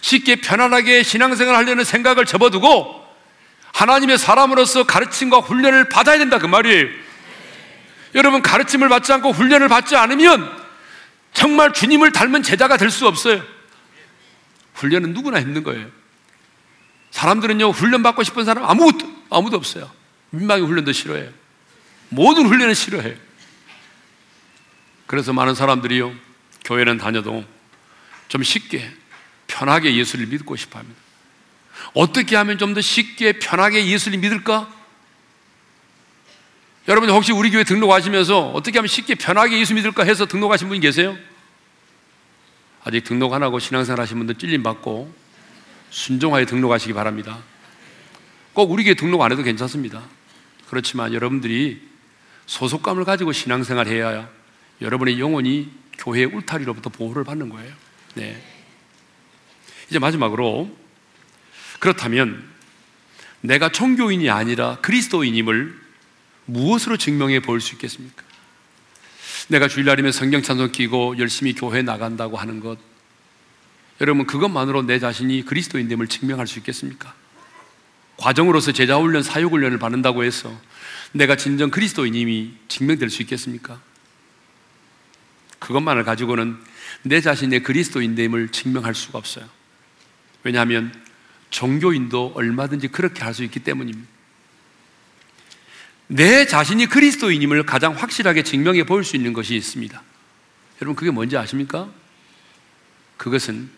쉽게 0.00 0.36
편안하게 0.36 1.02
신앙생활 1.02 1.54
하려는 1.54 1.84
생각을 1.84 2.26
접어두고 2.26 3.04
하나님의 3.72 4.18
사람으로서 4.18 4.84
가르침과 4.84 5.38
훈련을 5.38 5.88
받아야 5.88 6.18
된다 6.18 6.38
그 6.38 6.46
말이에요. 6.46 7.03
여러분 8.14 8.42
가르침을 8.42 8.88
받지 8.88 9.12
않고 9.12 9.30
훈련을 9.32 9.68
받지 9.68 9.96
않으면 9.96 10.64
정말 11.32 11.72
주님을 11.72 12.12
닮은 12.12 12.42
제자가 12.42 12.76
될 12.76 12.90
수 12.90 13.06
없어요. 13.06 13.42
훈련은 14.74 15.14
누구나 15.14 15.40
힘든 15.40 15.62
거예요. 15.62 15.88
사람들은요 17.10 17.70
훈련 17.70 18.02
받고 18.02 18.22
싶은 18.22 18.44
사람 18.44 18.64
아무것도 18.64 19.08
아무도 19.30 19.56
없어요. 19.56 19.90
민망의 20.30 20.66
훈련도 20.66 20.92
싫어해요. 20.92 21.30
모든 22.08 22.46
훈련을 22.46 22.74
싫어해요. 22.74 23.16
그래서 25.06 25.32
많은 25.32 25.54
사람들이요 25.54 26.14
교회는 26.64 26.98
다녀도 26.98 27.44
좀 28.28 28.42
쉽게 28.42 28.90
편하게 29.46 29.94
예수를 29.96 30.26
믿고 30.26 30.56
싶어 30.56 30.78
합니다. 30.78 31.00
어떻게 31.94 32.36
하면 32.36 32.58
좀 32.58 32.74
더 32.74 32.80
쉽게 32.80 33.34
편하게 33.38 33.86
예수를 33.86 34.18
믿을까? 34.18 34.72
여러분 36.86 37.08
혹시 37.08 37.32
우리 37.32 37.50
교회 37.50 37.64
등록하시면서 37.64 38.50
어떻게 38.50 38.78
하면 38.78 38.88
쉽게 38.88 39.14
편하게 39.14 39.58
예수 39.58 39.74
믿을까 39.74 40.04
해서 40.04 40.26
등록하신 40.26 40.68
분 40.68 40.80
계세요? 40.80 41.16
아직 42.84 43.04
등록 43.04 43.32
안 43.32 43.42
하고 43.42 43.58
신앙생활 43.58 44.00
하신 44.00 44.18
분들 44.18 44.34
찔림 44.34 44.62
받고 44.62 45.12
순종하여 45.88 46.44
등록하시기 46.44 46.92
바랍니다. 46.92 47.38
꼭 48.52 48.70
우리 48.70 48.84
교회 48.84 48.94
등록 48.94 49.22
안 49.22 49.32
해도 49.32 49.42
괜찮습니다. 49.42 50.02
그렇지만 50.68 51.14
여러분들이 51.14 51.80
소속감을 52.46 53.04
가지고 53.04 53.32
신앙생활 53.32 53.86
해야 53.88 54.28
여러분의 54.82 55.18
영혼이 55.18 55.70
교회의 55.98 56.26
울타리로부터 56.26 56.90
보호를 56.90 57.24
받는 57.24 57.48
거예요. 57.48 57.72
네. 58.14 58.42
이제 59.88 59.98
마지막으로 59.98 60.76
그렇다면 61.78 62.44
내가 63.40 63.70
종교인이 63.70 64.28
아니라 64.28 64.76
그리스도인임을 64.82 65.83
무엇으로 66.46 66.96
증명해 66.96 67.40
볼 67.40 67.60
수 67.60 67.74
있겠습니까? 67.74 68.22
내가 69.48 69.68
주일날이면 69.68 70.12
성경 70.12 70.42
찬송 70.42 70.72
끼고 70.72 71.18
열심히 71.18 71.54
교회 71.54 71.82
나간다고 71.82 72.36
하는 72.36 72.60
것 72.60 72.78
여러분 74.00 74.26
그것만으로 74.26 74.82
내 74.82 74.98
자신이 74.98 75.44
그리스도인됨을 75.44 76.08
증명할 76.08 76.46
수 76.46 76.58
있겠습니까? 76.58 77.14
과정으로서 78.16 78.72
제자 78.72 78.96
훈련, 78.96 79.22
사역 79.22 79.52
훈련을 79.52 79.78
받는다고 79.78 80.24
해서 80.24 80.56
내가 81.12 81.36
진정 81.36 81.70
그리스도인임이 81.70 82.54
증명될 82.68 83.10
수 83.10 83.22
있겠습니까? 83.22 83.80
그것만을 85.58 86.04
가지고는 86.04 86.56
내 87.02 87.20
자신의 87.20 87.62
그리스도인됨을 87.62 88.48
증명할 88.50 88.94
수가 88.94 89.18
없어요. 89.18 89.48
왜냐하면 90.42 90.92
종교인도 91.50 92.32
얼마든지 92.34 92.88
그렇게 92.88 93.22
할 93.22 93.34
수 93.34 93.44
있기 93.44 93.60
때문입니다. 93.60 94.13
내 96.06 96.46
자신이 96.46 96.86
그리스도인임을 96.86 97.64
가장 97.64 97.94
확실하게 97.94 98.42
증명해 98.42 98.84
보일 98.84 99.04
수 99.04 99.16
있는 99.16 99.32
것이 99.32 99.54
있습니다. 99.54 100.02
여러분, 100.82 100.96
그게 100.96 101.10
뭔지 101.10 101.36
아십니까? 101.36 101.88
그것은 103.16 103.70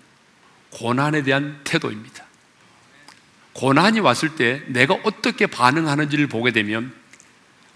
고난에 0.71 1.23
대한 1.23 1.61
태도입니다. 1.65 2.25
고난이 3.53 4.01
왔을 4.01 4.37
때 4.37 4.63
내가 4.67 4.95
어떻게 5.05 5.47
반응하는지를 5.47 6.27
보게 6.27 6.53
되면 6.53 6.93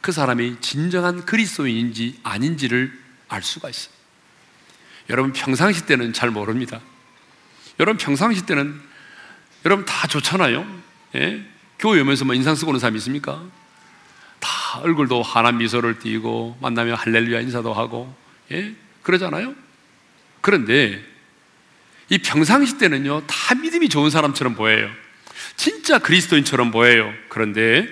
그 0.01 0.13
사람이 0.13 0.57
진정한 0.61 1.25
그리스도인인지 1.25 2.21
아닌지를 2.23 2.93
알 3.29 3.43
수가 3.43 3.71
있어요. 3.71 3.95
여러분 5.09 5.33
평상시 5.33 5.87
때는 5.87 6.13
잘 6.13 6.31
모릅니다. 6.31 6.81
여러분 7.79 7.99
평상시 7.99 8.45
때는 8.45 8.81
여러분 9.65 9.85
다 9.87 10.07
좋잖아요. 10.07 10.83
예? 11.17 11.47
교회 11.79 12.01
오면서 12.01 12.25
뭐 12.25 12.35
인상 12.35 12.55
쓰고 12.55 12.71
오는 12.71 12.81
사람 12.81 12.97
있습니까? 12.97 13.43
다 14.41 14.81
얼굴도 14.81 15.23
환한 15.23 15.59
미소를 15.59 15.99
띠고 15.99 16.59
만나면 16.61 16.97
할렐루야 16.97 17.41
인사도 17.41 17.73
하고 17.73 18.15
예? 18.51 18.75
그러잖아요. 19.03 19.55
그런데 20.41 21.03
이 22.09 22.19
평상시 22.19 22.79
때는요 22.79 23.23
다 23.27 23.55
믿음이 23.55 23.89
좋은 23.89 24.11
사람처럼 24.11 24.55
보여요. 24.55 24.91
진짜 25.57 25.99
그리스도인처럼 25.99 26.71
보여요. 26.71 27.13
그런데 27.29 27.87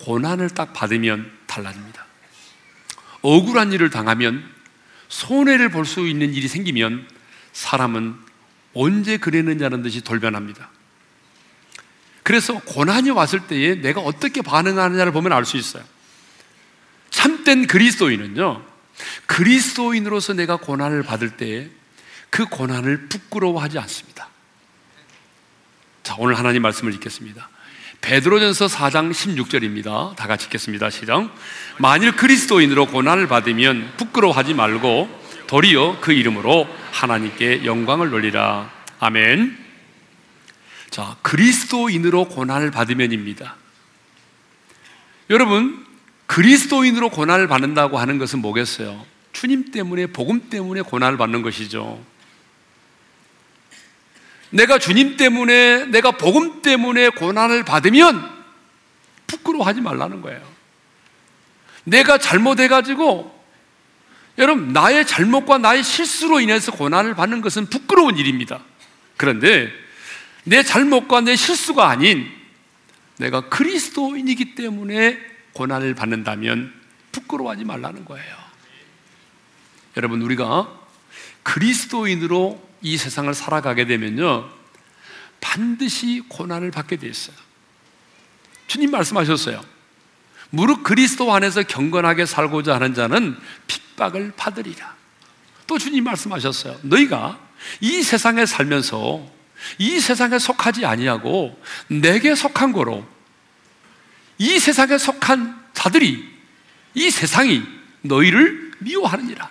고난을 0.00 0.50
딱 0.50 0.72
받으면 0.72 1.30
달라집니다. 1.46 2.06
억울한 3.22 3.72
일을 3.72 3.90
당하면 3.90 4.48
손해를 5.08 5.70
볼 5.70 5.84
수 5.84 6.06
있는 6.06 6.32
일이 6.34 6.48
생기면 6.48 7.08
사람은 7.52 8.14
언제 8.74 9.16
그랬느냐는 9.16 9.82
듯이 9.82 10.02
돌변합니다. 10.02 10.70
그래서 12.28 12.60
고난이 12.60 13.08
왔을 13.08 13.40
때에 13.46 13.76
내가 13.76 14.02
어떻게 14.02 14.42
반응하느냐를 14.42 15.12
보면 15.12 15.32
알 15.32 15.46
수 15.46 15.56
있어요. 15.56 15.82
참된 17.08 17.66
그리스도인은요, 17.66 18.62
그리스도인으로서 19.24 20.34
내가 20.34 20.56
고난을 20.56 21.04
받을 21.04 21.38
때에 21.38 21.70
그 22.28 22.44
고난을 22.44 23.08
부끄러워하지 23.08 23.78
않습니다. 23.78 24.28
자, 26.02 26.16
오늘 26.18 26.36
하나님 26.36 26.60
말씀을 26.60 26.92
읽겠습니다. 26.96 27.48
베드로전서 28.02 28.66
4장 28.66 29.10
16절입니다. 29.10 30.14
다 30.14 30.26
같이 30.26 30.48
읽겠습니다. 30.48 30.90
시작. 30.90 31.34
만일 31.78 32.12
그리스도인으로 32.14 32.88
고난을 32.88 33.26
받으면 33.28 33.94
부끄러워하지 33.96 34.52
말고 34.52 35.08
도리어 35.46 35.96
그 36.02 36.12
이름으로 36.12 36.68
하나님께 36.92 37.64
영광을 37.64 38.10
돌리라. 38.10 38.70
아멘. 39.00 39.67
자, 40.90 41.16
그리스도인으로 41.22 42.28
고난을 42.28 42.70
받으면입니다. 42.70 43.56
여러분, 45.30 45.86
그리스도인으로 46.26 47.10
고난을 47.10 47.48
받는다고 47.48 47.98
하는 47.98 48.18
것은 48.18 48.40
뭐겠어요? 48.40 49.04
주님 49.32 49.70
때문에, 49.70 50.06
복음 50.06 50.48
때문에 50.48 50.80
고난을 50.82 51.18
받는 51.18 51.42
것이죠. 51.42 52.02
내가 54.50 54.78
주님 54.78 55.16
때문에, 55.16 55.86
내가 55.86 56.12
복음 56.12 56.62
때문에 56.62 57.10
고난을 57.10 57.64
받으면 57.64 58.38
부끄러워하지 59.26 59.82
말라는 59.82 60.22
거예요. 60.22 60.40
내가 61.84 62.18
잘못해가지고, 62.18 63.38
여러분, 64.38 64.72
나의 64.72 65.06
잘못과 65.06 65.58
나의 65.58 65.82
실수로 65.82 66.40
인해서 66.40 66.72
고난을 66.72 67.14
받는 67.14 67.42
것은 67.42 67.66
부끄러운 67.66 68.16
일입니다. 68.16 68.60
그런데 69.16 69.70
내 70.48 70.62
잘못과 70.62 71.20
내 71.20 71.36
실수가 71.36 71.88
아닌 71.88 72.26
내가 73.18 73.48
그리스도인이기 73.48 74.54
때문에 74.54 75.18
고난을 75.52 75.94
받는다면 75.94 76.72
부끄러워하지 77.12 77.64
말라는 77.64 78.04
거예요. 78.04 78.36
여러분, 79.96 80.22
우리가 80.22 80.72
그리스도인으로 81.42 82.66
이 82.80 82.96
세상을 82.96 83.32
살아가게 83.34 83.86
되면요. 83.86 84.48
반드시 85.40 86.22
고난을 86.28 86.70
받게 86.70 86.96
돼 86.96 87.08
있어요. 87.08 87.36
주님 88.68 88.90
말씀하셨어요. 88.90 89.60
무릇 90.50 90.82
그리스도 90.82 91.34
안에서 91.34 91.62
경건하게 91.64 92.24
살고자 92.24 92.74
하는 92.74 92.94
자는 92.94 93.36
핍박을 93.66 94.32
받으리라. 94.36 94.96
또 95.66 95.78
주님 95.78 96.04
말씀하셨어요. 96.04 96.78
너희가 96.82 97.38
이 97.80 98.02
세상에 98.02 98.46
살면서 98.46 99.37
이 99.78 100.00
세상에 100.00 100.38
속하지 100.38 100.86
아니하고 100.86 101.60
내게 101.88 102.34
속한 102.34 102.72
거로 102.72 103.06
이 104.38 104.58
세상에 104.58 104.98
속한 104.98 105.58
자들이 105.74 106.24
이 106.94 107.10
세상이 107.10 107.62
너희를 108.02 108.72
미워하느니라. 108.78 109.50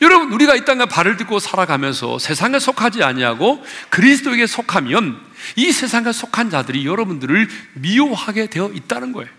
여러분 0.00 0.32
우리가 0.32 0.56
이 0.56 0.64
땅에 0.64 0.84
발을 0.84 1.16
딛고 1.16 1.38
살아가면서 1.38 2.18
세상에 2.18 2.58
속하지 2.58 3.04
아니하고 3.04 3.64
그리스도에게 3.90 4.46
속하면 4.46 5.20
이 5.54 5.70
세상에 5.70 6.10
속한 6.10 6.50
자들이 6.50 6.84
여러분들을 6.86 7.48
미워하게 7.74 8.48
되어 8.48 8.70
있다는 8.72 9.12
거예요. 9.12 9.30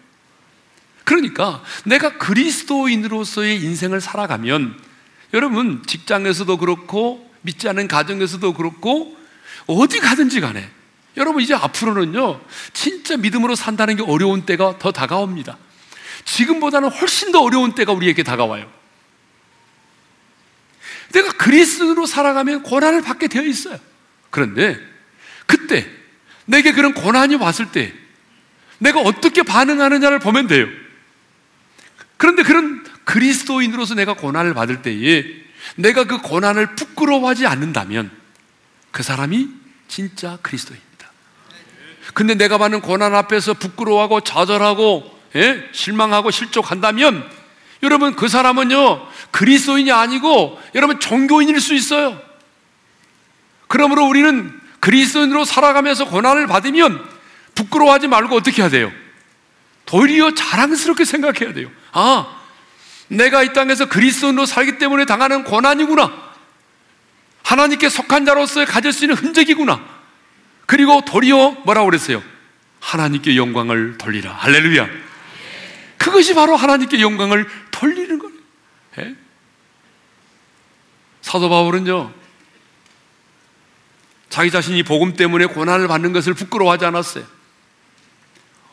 그러니까 1.04 1.62
내가 1.84 2.18
그리스도인으로서의 2.18 3.62
인생을 3.62 4.00
살아가면 4.00 4.80
여러분 5.34 5.84
직장에서도 5.86 6.58
그렇고 6.58 7.33
믿지 7.44 7.70
않는 7.70 7.88
가정에서도 7.88 8.54
그렇고 8.54 9.16
어디 9.68 10.00
가든지 10.00 10.42
간에 10.42 10.68
여러분 11.16 11.42
이제 11.42 11.54
앞으로는요 11.54 12.42
진짜 12.74 13.16
믿음으로 13.18 13.56
산다는 13.56 13.96
게 13.96 14.04
어려운 14.04 14.46
때가 14.46 14.80
더 14.80 14.92
다가옵니다. 14.92 15.58
지금보다는 16.26 16.90
훨씬 16.90 17.32
더 17.32 17.42
어려운 17.42 17.76
때가 17.76 17.92
우리에게 17.92 18.24
다가와요. 18.24 18.72
내가 21.12 21.32
그리스도로 21.34 22.06
살아가면 22.06 22.64
고난을 22.64 23.04
받게 23.04 23.28
되어 23.28 23.44
있어요. 23.44 23.78
그런데 24.30 24.80
그때 25.46 25.88
내게 26.46 26.72
그런 26.72 26.94
고난이 26.94 27.36
왔을 27.36 27.72
때 27.72 27.94
내가 28.80 29.00
어떻게 29.02 29.44
반응하느냐를 29.44 30.20
보면 30.20 30.48
돼요. 30.48 30.68
그런데 32.18 32.44
그런 32.44 32.84
그리스도인으로서 33.04 33.96
내가 33.96 34.14
고난을 34.14 34.54
받을 34.54 34.82
때에 34.82 35.24
내가 35.76 36.04
그 36.06 36.20
고난을 36.20 36.76
부끄러워하지 36.76 37.48
않는다면 37.48 38.12
그 38.92 39.04
사람이 39.04 39.50
진짜 39.88 40.38
그리스도입니다. 40.42 41.12
근데 42.14 42.36
내가 42.36 42.58
받는 42.58 42.82
고난 42.82 43.16
앞에서 43.16 43.54
부끄러워하고 43.54 44.22
좌절하고 44.22 45.20
예? 45.36 45.68
실망하고 45.72 46.30
실족한다면 46.32 47.28
여러분 47.82 48.16
그 48.16 48.28
사람은요 48.28 49.08
그리스도인이 49.32 49.92
아니고 49.92 50.62
여러분 50.76 51.00
종교인일 51.00 51.60
수 51.60 51.74
있어요. 51.74 52.20
그러므로 53.68 54.06
우리는 54.06 54.60
그리스도인으로 54.80 55.46
살아가면서 55.46 56.06
고난을 56.06 56.46
받으면 56.48 57.04
부끄러워하지 57.56 58.08
말고 58.08 58.36
어떻게 58.36 58.62
해야 58.62 58.70
돼요? 58.70 58.92
도리어 59.86 60.34
자랑스럽게 60.34 61.06
생각해야 61.06 61.54
돼요. 61.54 61.70
아, 61.92 62.43
내가 63.08 63.44
이 63.44 63.54
땅에서 63.54 63.88
그리스도인으로 63.88 64.46
살기 64.46 64.78
때문에 64.78 65.06
당하는 65.06 65.44
고난이구나. 65.44 66.34
하나님께 67.44 67.90
속한 67.90 68.26
자로서 68.26 68.66
가질 68.66 68.94
수 68.94 69.06
있는 69.06 69.16
흔적이구나. 69.16 69.84
그리고 70.66 71.02
도리어 71.06 71.52
뭐라고 71.66 71.88
그랬어요? 71.88 72.24
하나님께 72.80 73.36
영광을 73.36 73.98
돌리라. 73.98 74.34
할렐루야. 74.34 74.88
그것이 75.98 76.34
바로 76.34 76.56
하나님께 76.56 77.00
영광을 77.02 77.48
돌리는 77.72 78.20
거예요. 78.20 78.36
예? 79.00 79.16
사도 81.22 81.50
바울은요, 81.50 82.14
자기 84.30 84.52
자신이 84.52 84.84
복음 84.84 85.14
때문에 85.16 85.46
고난을 85.46 85.88
받는 85.88 86.12
것을 86.12 86.34
부끄러워하지 86.34 86.86
않았어요. 86.86 87.24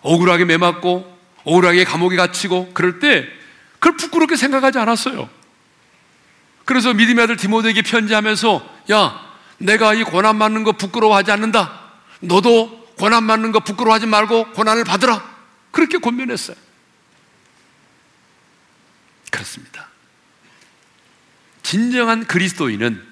억울하게 0.03 0.45
매맞고, 0.47 1.19
억울하게 1.45 1.85
감옥에 1.85 2.17
갇히고, 2.17 2.73
그럴 2.73 2.99
때 2.99 3.29
그걸 3.81 3.97
부끄럽게 3.97 4.37
생각하지 4.37 4.79
않았어요. 4.79 5.29
그래서 6.65 6.95
믿음의 6.95 7.25
아들 7.25 7.37
디모데에게 7.37 7.83
편지하면서, 7.83 8.85
야, 8.93 9.31
내가 9.59 9.95
이 9.95 10.05
고난 10.05 10.39
받는 10.39 10.63
거 10.63 10.73
부끄러워하지 10.73 11.33
않는다. 11.33 11.81
너도 12.21 12.89
고난 12.97 13.27
받는 13.27 13.51
거 13.51 13.61
부끄러워하지 13.61 14.07
말고 14.07 14.53
고난을 14.53 14.85
받으라. 14.85 15.29
그렇게 15.71 15.99
권면했어요. 15.99 16.57
그렇습니다. 19.31 19.89
진정한 21.63 22.27
그리스도인은 22.27 23.03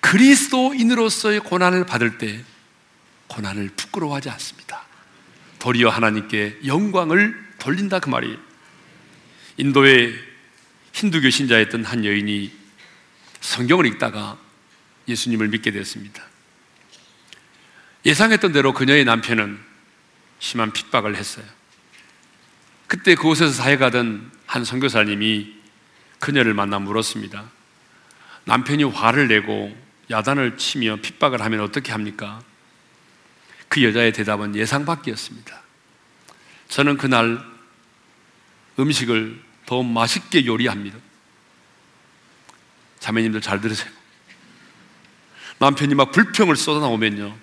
그리스도인으로서의 0.00 1.40
고난을 1.40 1.84
받을 1.84 2.18
때 2.18 2.44
고난을 3.28 3.70
부끄러워하지 3.76 4.30
않습니다. 4.30 4.84
도리어 5.58 5.88
하나님께 5.88 6.60
영광을 6.64 7.36
돌린다 7.58 7.98
그 7.98 8.08
말이에요. 8.08 8.38
인도의 9.56 10.14
힌두교 10.92 11.30
신자였던 11.30 11.84
한 11.84 12.04
여인이 12.04 12.52
성경을 13.40 13.86
읽다가 13.86 14.38
예수님을 15.08 15.48
믿게 15.48 15.70
되었습니다. 15.70 16.22
예상했던 18.04 18.52
대로 18.52 18.72
그녀의 18.72 19.04
남편은 19.04 19.58
심한 20.38 20.72
핍박을 20.72 21.16
했어요. 21.16 21.44
그때 22.86 23.14
그곳에서 23.14 23.52
사회가던 23.52 24.30
한 24.46 24.64
선교사님이 24.64 25.54
그녀를 26.20 26.54
만나 26.54 26.78
물었습니다. 26.78 27.50
남편이 28.44 28.84
화를 28.84 29.28
내고 29.28 29.76
야단을 30.10 30.56
치며 30.56 30.96
핍박을 31.02 31.42
하면 31.42 31.60
어떻게 31.60 31.92
합니까? 31.92 32.42
그 33.68 33.82
여자의 33.82 34.12
대답은 34.12 34.54
예상 34.54 34.84
밖이었습니다. 34.84 35.62
저는 36.68 36.96
그날 36.96 37.44
음식을 38.78 39.45
더 39.66 39.82
맛있게 39.82 40.46
요리합니다. 40.46 40.96
자매님들 43.00 43.40
잘 43.40 43.60
들으세요. 43.60 43.90
남편이 45.58 45.94
막 45.94 46.12
불평을 46.12 46.56
쏟아나오면요. 46.56 47.36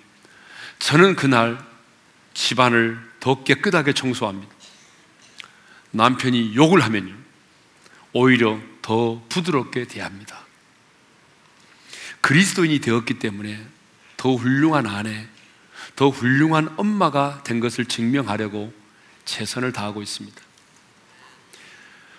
저는 0.78 1.16
그날 1.16 1.64
집안을 2.34 2.98
더 3.20 3.44
깨끗하게 3.44 3.92
청소합니다. 3.92 4.52
남편이 5.92 6.54
욕을 6.56 6.82
하면요. 6.82 7.14
오히려 8.12 8.58
더 8.82 9.22
부드럽게 9.28 9.86
대합니다. 9.86 10.44
그리스도인이 12.20 12.80
되었기 12.80 13.18
때문에 13.18 13.64
더 14.16 14.34
훌륭한 14.34 14.86
아내, 14.86 15.26
더 15.96 16.08
훌륭한 16.08 16.72
엄마가 16.76 17.42
된 17.44 17.60
것을 17.60 17.86
증명하려고 17.86 18.72
최선을 19.24 19.72
다하고 19.72 20.02
있습니다. 20.02 20.43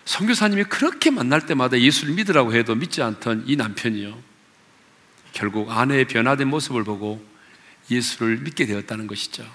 선교사님이 0.06 0.66
그렇게 0.66 1.10
만날 1.10 1.46
때마다 1.46 1.80
예수를 1.80 2.14
믿으라고 2.14 2.54
해도 2.54 2.76
믿지 2.76 3.02
않던 3.02 3.46
이 3.48 3.56
남편이요. 3.56 4.18
결국 5.34 5.72
아내의 5.72 6.06
변화된 6.06 6.48
모습을 6.48 6.84
보고 6.84 7.26
예수를 7.92 8.38
믿게 8.38 8.66
되었다는 8.66 9.08
것이죠. 9.08 9.46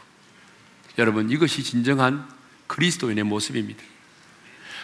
여러분, 0.98 1.30
이것이 1.30 1.62
진정한 1.62 2.28
그리스도인의 2.66 3.24
모습입니다. 3.24 3.82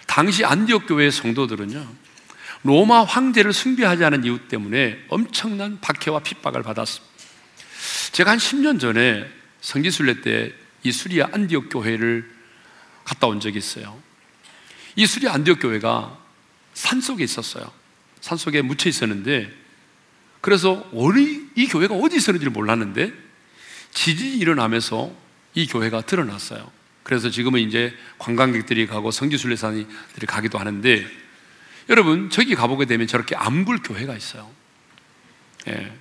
당시 0.07 0.45
안디옥 0.45 0.87
교회의 0.87 1.11
성도들은요, 1.11 1.87
로마 2.63 3.05
황제를 3.05 3.53
숭배하지 3.53 4.05
않은 4.05 4.25
이유 4.25 4.49
때문에 4.49 5.05
엄청난 5.09 5.79
박해와 5.81 6.21
핍박을 6.21 6.63
받았습니다. 6.63 7.15
제가 8.13 8.31
한 8.31 8.39
10년 8.39 8.81
전에 8.81 9.29
성지순례 9.61 10.21
때 10.23 10.67
이 10.87 10.93
수리아 10.93 11.29
안디옥 11.33 11.69
교회를 11.69 12.31
갔다 13.05 13.27
온 13.27 13.41
적이 13.41 13.59
있어요. 13.59 14.01
이 14.97 15.07
수리아 15.07 15.35
안디옥 15.35 15.61
교회가 15.61 16.19
산 16.75 17.01
속에 17.01 17.23
있었어요. 17.23 17.71
산 18.21 18.37
속에 18.37 18.63
묻혀 18.63 18.89
있었는데, 18.89 19.53
그래서 20.41 20.89
어디, 20.93 21.49
이 21.55 21.69
교회가 21.69 21.95
어디 21.95 22.17
있었는지 22.17 22.49
몰랐는데, 22.49 23.13
지진이 23.93 24.37
일어나면서 24.39 25.11
이 25.55 25.67
교회가 25.67 26.03
드러났어요. 26.03 26.71
그래서 27.03 27.31
지금은 27.31 27.61
이제 27.61 27.95
관광객들이 28.19 28.87
가고 28.87 29.11
성지순례사들이 29.11 30.27
가기도 30.27 30.59
하는데 30.59 31.07
여러분 31.89 32.31
저기 32.31 32.55
가보게 32.55 32.85
되면 32.85 33.07
저렇게 33.07 33.37
암굴 33.37 33.79
교회가 33.83 34.17
있어요. 34.17 34.51
예. 35.69 35.93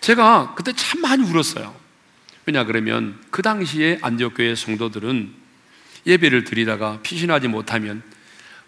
제가 0.00 0.54
그때 0.56 0.72
참 0.72 1.02
많이 1.02 1.22
울었어요. 1.22 1.78
왜냐 2.46 2.64
그러면 2.64 3.22
그 3.30 3.42
당시에 3.42 3.98
안디옥 4.00 4.34
교회 4.38 4.54
성도들은 4.54 5.34
예배를 6.06 6.44
드리다가 6.44 7.00
피신하지 7.02 7.48
못하면 7.48 8.02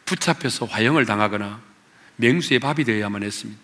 붙잡혀서 0.04 0.66
화형을 0.66 1.06
당하거나 1.06 1.60
맹수의 2.16 2.60
밥이 2.60 2.84
되어야만 2.84 3.22
했습니다. 3.22 3.60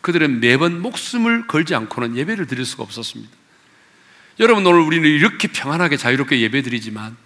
그들은 0.00 0.40
매번 0.40 0.80
목숨을 0.80 1.46
걸지 1.46 1.74
않고는 1.74 2.16
예배를 2.16 2.46
드릴 2.46 2.64
수가 2.64 2.82
없었습니다. 2.82 3.32
여러분, 4.40 4.66
오늘 4.66 4.80
우리는 4.80 5.08
이렇게 5.08 5.48
평안하게 5.48 5.96
자유롭게 5.96 6.40
예배 6.40 6.62
드리지만 6.62 7.16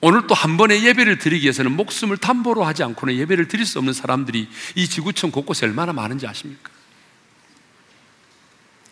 오늘 0.00 0.26
또 0.26 0.34
한 0.34 0.56
번의 0.56 0.84
예배를 0.84 1.18
드리기 1.18 1.44
위해서는 1.44 1.72
목숨을 1.72 2.16
담보로 2.16 2.64
하지 2.64 2.82
않고는 2.82 3.16
예배를 3.16 3.48
드릴 3.48 3.64
수 3.64 3.78
없는 3.78 3.92
사람들이 3.92 4.48
이 4.74 4.88
지구촌 4.88 5.30
곳곳에 5.30 5.64
얼마나 5.66 5.92
많은지 5.92 6.26
아십니까? 6.26 6.70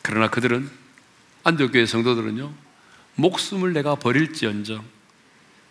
그러나 0.02 0.28
그들은 0.28 0.70
안디옥교회 1.42 1.86
성도들은요 1.86 2.52
목숨을 3.16 3.72
내가 3.72 3.96
버릴지언정 3.96 4.84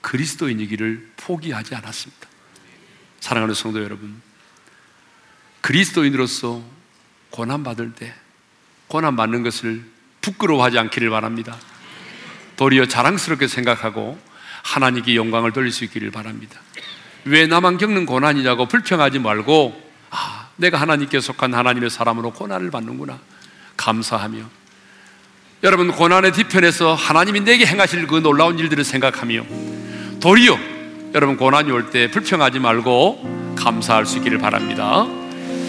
그리스도인이기를 0.04 1.14
포기하지 1.18 1.74
않았습니다. 1.74 2.28
사랑하는 3.20 3.56
성도 3.56 3.82
여러분, 3.82 4.22
그리스도인으로서 5.62 6.62
고난받을 7.32 7.94
때 7.94 8.14
고난받는 8.90 9.42
것을 9.44 9.84
부끄러워하지 10.22 10.78
않기를 10.78 11.10
바랍니다. 11.10 11.58
도리어 12.58 12.86
자랑스럽게 12.86 13.48
생각하고 13.48 14.20
하나님께 14.62 15.16
영광을 15.16 15.52
돌릴 15.52 15.72
수 15.72 15.84
있기를 15.86 16.12
바랍니다. 16.12 16.60
왜 17.26 17.48
나만 17.48 17.78
겪는 17.78 18.06
고난이냐고 18.06 18.68
불평하지 18.68 19.20
말고 19.20 19.92
아, 20.12 20.50
내가 20.58 20.80
하나님께 20.80 21.20
속한 21.22 21.54
하나님의 21.54 21.90
사람으로 21.90 22.34
고난을 22.34 22.70
받는구나. 22.70 23.20
감사하며 23.78 24.50
여러분 25.64 25.92
고난의 25.92 26.34
뒤편에서 26.34 26.94
하나님이 26.94 27.40
내게 27.40 27.66
행하실 27.66 28.08
그 28.08 28.18
놀라운 28.18 28.60
일들을 28.60 28.84
생각하며 28.84 29.46
도리어 30.24 30.58
여러분 31.14 31.36
고난이 31.38 31.70
올 31.72 31.90
때 31.92 32.10
불평하지 32.10 32.60
말고 32.60 33.54
감사할 33.58 34.06
수 34.06 34.18
있기를 34.20 34.38
바랍니다. 34.38 35.06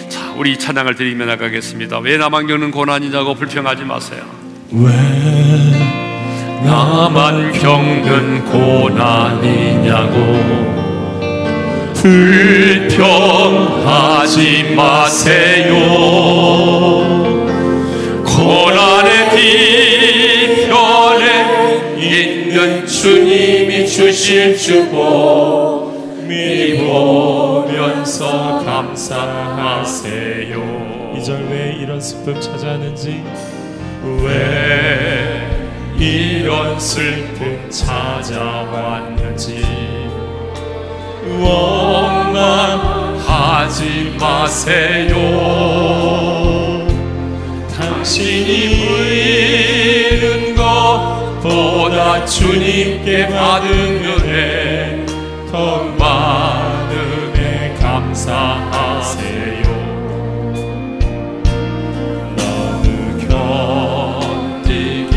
자, 0.08 0.32
우리 0.36 0.56
찬양을 0.58 0.94
드리며 0.94 1.24
나가겠습니다. 1.26 1.98
왜 1.98 2.16
나만 2.16 2.46
겪는 2.46 2.70
고난이냐고 2.70 3.34
불평하지 3.34 3.82
마세요. 3.82 4.22
왜 4.70 4.92
나만 6.64 7.52
겪는 7.52 8.44
고난이냐고 8.44 10.18
불평하지 13.34 14.74
마세요. 14.76 15.74
고난의 18.24 19.30
뒤편에 20.56 21.43
있는 22.54 22.86
주님이 22.86 23.84
주실 23.88 24.56
주고 24.56 25.92
미보면서 26.28 27.74
감사하세요. 28.64 30.04
이절 31.18 31.48
왜 31.50 31.76
이런 31.80 32.00
슬픔 32.00 32.40
찾아는지? 32.40 33.24
왜 34.22 35.42
이런 35.98 36.78
슬픔 36.78 37.68
찾아왔는지? 37.68 39.60
원망하지 43.16 44.16
마세요. 44.20 45.16
당신이 47.76 48.86
부리는 48.86 50.54
것 50.54 51.13
보다 51.44 52.24
주님께 52.24 53.28
받은 53.28 53.68
은혜 54.02 55.04
더 55.52 55.84
많은 55.98 57.34
애 57.36 57.74
감사하세요. 57.78 59.62
너무 62.34 63.18
견디기 64.48 65.16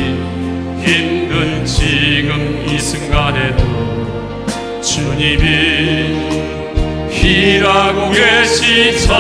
힘든 0.83 1.65
지금 1.65 2.65
이 2.67 2.77
순간에도 2.77 3.63
주님이 4.81 6.27
일하고 7.23 8.11
계시잖 8.11 9.15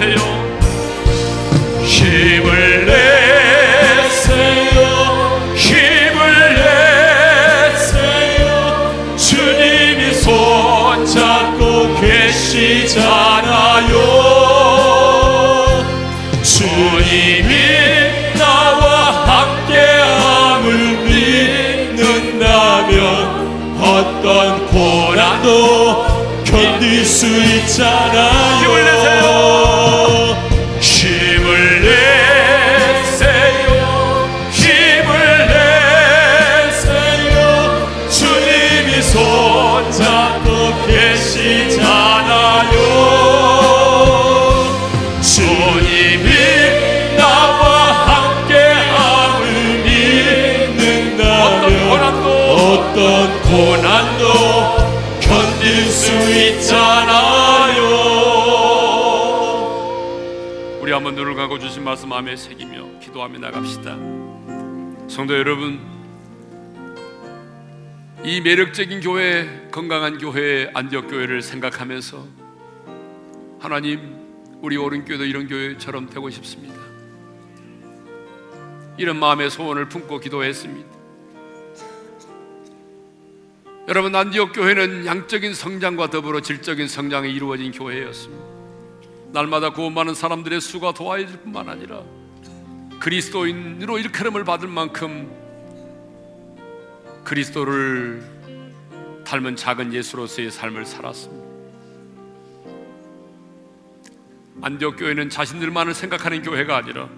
내세요. 0.00 0.16
힘을 1.84 2.86
내세요. 2.86 3.20
힘을 5.54 6.54
내세요. 7.66 8.48
주님이 9.16 10.14
손잡고 10.14 11.60
계시잖아요. 12.00 13.92
주님이 16.42 17.70
어떤 23.82 24.66
고난도 24.66 26.06
견딜 26.44 27.04
수 27.04 27.26
있잖아 27.26 28.29
감고 61.40 61.58
주신 61.58 61.84
말씀 61.84 62.10
마음에 62.10 62.36
새기며 62.36 62.98
기도하며 63.00 63.38
나갑시다. 63.38 63.96
성도 65.08 65.34
여러분, 65.38 65.80
이 68.22 68.42
매력적인 68.42 69.00
교회, 69.00 69.68
건강한 69.72 70.18
교회, 70.18 70.70
안디옥 70.74 71.08
교회를 71.08 71.40
생각하면서 71.40 72.26
하나님, 73.58 74.18
우리 74.60 74.76
오른교도 74.76 75.24
이런 75.24 75.48
교회처럼 75.48 76.10
되고 76.10 76.28
싶습니다. 76.28 76.78
이런 78.98 79.18
마음의 79.18 79.48
소원을 79.48 79.88
품고 79.88 80.20
기도했습니다. 80.20 80.90
여러분, 83.88 84.14
안디옥 84.14 84.52
교회는 84.52 85.06
양적인 85.06 85.54
성장과 85.54 86.10
더불어 86.10 86.42
질적인 86.42 86.86
성장이 86.86 87.32
이루어진 87.32 87.72
교회였습니다. 87.72 88.49
날마다 89.32 89.70
구원 89.70 89.94
많은 89.94 90.14
사람들의 90.14 90.60
수가 90.60 90.92
도와질 90.92 91.38
뿐만 91.42 91.68
아니라 91.68 92.02
그리스도인으로 92.98 93.98
일컬음을 93.98 94.44
받을 94.44 94.68
만큼 94.68 95.30
그리스도를 97.24 98.22
닮은 99.24 99.56
작은 99.56 99.94
예수로서의 99.94 100.50
삶을 100.50 100.84
살았습니다. 100.84 101.48
안디옥 104.62 104.96
교회는 104.98 105.30
자신들만을 105.30 105.94
생각하는 105.94 106.42
교회가 106.42 106.76
아니라 106.76 107.08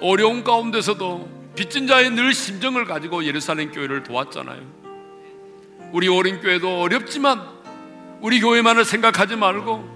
어려운 0.00 0.42
가운데서도 0.42 1.52
빚진 1.54 1.86
자의 1.86 2.10
늘 2.10 2.34
심정을 2.34 2.86
가지고 2.86 3.24
예루살렘 3.24 3.70
교회를 3.70 4.02
도왔잖아요. 4.02 4.60
우리 5.92 6.08
어린 6.08 6.40
교회도 6.40 6.80
어렵지만 6.80 7.40
우리 8.20 8.40
교회만을 8.40 8.84
생각하지 8.84 9.36
말고 9.36 9.93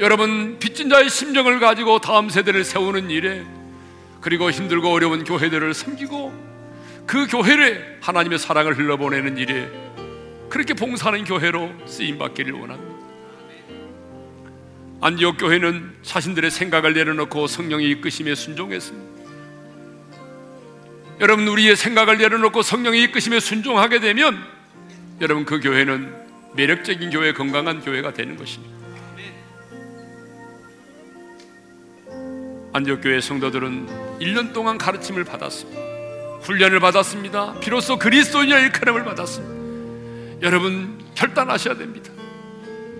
여러분 0.00 0.58
빚진 0.58 0.88
자의 0.88 1.08
심정을 1.08 1.60
가지고 1.60 2.00
다음 2.00 2.28
세대를 2.28 2.64
세우는 2.64 3.10
일에 3.10 3.44
그리고 4.20 4.50
힘들고 4.50 4.90
어려운 4.90 5.22
교회들을 5.24 5.72
섬기고 5.72 6.54
그 7.06 7.26
교회를 7.26 7.98
하나님의 8.00 8.38
사랑을 8.38 8.76
흘러보내는 8.76 9.36
일에 9.36 9.70
그렇게 10.48 10.74
봉사하는 10.74 11.24
교회로 11.24 11.72
쓰임 11.86 12.18
받기를 12.18 12.52
원합니다. 12.52 12.94
안디옥 15.00 15.36
교회는 15.38 15.96
자신들의 16.02 16.50
생각을 16.50 16.94
내려놓고 16.94 17.46
성령의 17.46 17.90
이끄심에 17.90 18.34
순종했습니다. 18.34 19.14
여러분 21.20 21.46
우리의 21.46 21.76
생각을 21.76 22.18
내려놓고 22.18 22.62
성령의 22.62 23.02
이끄심에 23.04 23.38
순종하게 23.38 24.00
되면 24.00 24.42
여러분 25.20 25.44
그 25.44 25.60
교회는 25.60 26.12
매력적인 26.56 27.10
교회, 27.10 27.32
건강한 27.32 27.80
교회가 27.80 28.14
되는 28.14 28.36
것입니다. 28.36 28.73
안디옥 32.74 33.02
교회 33.02 33.20
성도들은 33.20 34.18
1년 34.20 34.52
동안 34.52 34.78
가르침을 34.78 35.22
받았습니다. 35.22 35.80
훈련을 36.42 36.80
받았습니다. 36.80 37.60
비로소 37.60 38.00
그리스도인의 38.00 38.62
일컬음을 38.62 39.04
받았습니다. 39.04 40.42
여러분 40.42 40.98
결단하셔야 41.14 41.76
됩니다. 41.76 42.10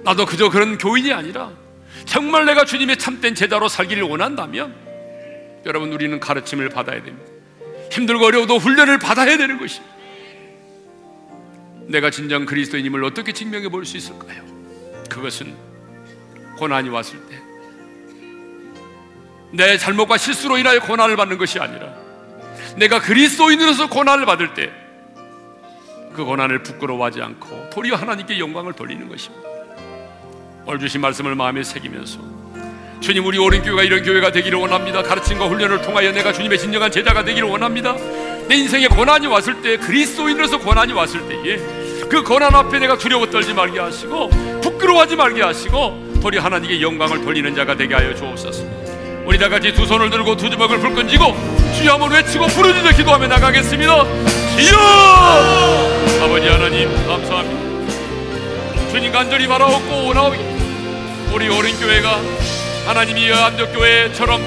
나도 0.05 0.27
그저 0.27 0.49
그런 0.49 0.79
교인이 0.79 1.13
아니라 1.13 1.51
정말 2.05 2.47
내가 2.47 2.65
주님의 2.65 2.99
참된 2.99 3.35
제자로 3.35 3.67
살기를 3.67 4.05
원한다면 4.05 4.77
여러분 5.67 5.93
우리는 5.93 6.21
가르침을 6.21 6.69
받아야 6.69 7.03
됩니다. 7.03 7.29
힘들고 7.91 8.27
어려워도 8.27 8.59
훈련을 8.59 8.99
받아야 9.01 9.37
되는 9.37 9.59
것입니다. 9.59 9.93
내가 11.89 12.11
진정 12.11 12.47
그리스도인임을 12.47 13.03
어떻게 13.03 13.33
증명해 13.33 13.71
볼 13.71 13.85
수 13.85 13.97
있을까요? 13.97 14.45
그것은 15.11 15.53
고난이 16.59 16.91
왔을 16.91 17.19
때 17.27 17.54
내 19.57 19.79
잘못과 19.79 20.19
실수로 20.19 20.59
인하여 20.59 20.81
고난을 20.81 21.17
받는 21.17 21.39
것이 21.39 21.59
아니라 21.59 21.89
내가 22.77 23.01
그리스도인으로서 23.01 23.89
고난을 23.89 24.27
받을 24.27 24.55
때 24.55 24.85
그 26.15 26.25
고난을 26.25 26.63
부끄러워하지 26.63 27.21
않고 27.21 27.71
도리어 27.71 27.97
하나님께 27.97 28.39
영광을 28.39 28.73
돌리는 28.73 29.09
것입니다. 29.09 29.49
오늘 30.65 30.79
주신 30.79 31.01
말씀을 31.01 31.35
마음에 31.35 31.63
새기면서 31.63 32.21
주님 33.01 33.27
우리 33.27 33.37
오른 33.37 33.63
교회가 33.63 33.83
이런 33.83 34.03
교회가 34.03 34.33
되기를 34.33 34.59
원합니다. 34.59 35.03
가르침과 35.03 35.47
훈련을 35.49 35.83
통하여 35.83 36.13
내가 36.13 36.33
주님의 36.33 36.59
진정한 36.59 36.91
제자가 36.91 37.25
되기를 37.25 37.49
원합니다. 37.49 37.95
내 38.49 38.55
인생에 38.55 38.87
고난이 38.87 39.27
왔을 39.27 39.61
때 39.61 39.77
그리스도인으로서 39.77 40.59
고난이 40.59 40.93
왔을 40.93 41.29
때에 41.29 41.57
그 42.09 42.23
고난 42.23 42.55
앞에 42.55 42.79
내가 42.79 42.97
두려워 42.97 43.29
떨지 43.29 43.53
말게 43.53 43.81
하시고 43.81 44.31
부끄러워하지 44.63 45.17
말게 45.17 45.43
하시고 45.43 46.21
도리 46.23 46.39
하나님께 46.39 46.81
영광을 46.81 47.23
돌리는 47.23 47.55
자가 47.55 47.77
되게 47.77 47.95
하여 47.95 48.15
주옵소서 48.15 48.65
우리 49.35 49.41
다 49.41 49.49
같이 49.49 49.73
두 49.73 49.85
손을 49.85 50.11
들고 50.11 50.37
두 50.37 50.49
주먹을 50.49 50.79
불끈지고 50.79 51.37
주여 51.77 51.95
한번 51.95 52.13
외치고 52.13 52.47
부르짖어 52.47 52.91
기도하며 52.91 53.27
나가겠습니다. 53.27 54.05
주여! 54.57 54.79
아버지 56.23 56.47
하나님 56.47 56.89
감사합니다. 57.05 58.93
주님 58.93 59.11
간절히 59.11 59.49
바라옵고 59.49 60.07
원하오기 60.07 60.39
우리 61.33 61.49
어린 61.49 61.77
교회가 61.81 62.21
하나님이 62.87 63.33
안적교회처럼 63.33 64.41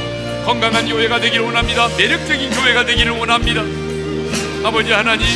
건강한 0.46 0.88
교회가 0.88 1.20
되기를 1.20 1.44
원합니다. 1.44 1.90
매력적인 1.98 2.50
교회가 2.52 2.86
되기를 2.86 3.12
원합니다. 3.12 3.64
아버지 4.64 4.94
하나님 4.94 5.28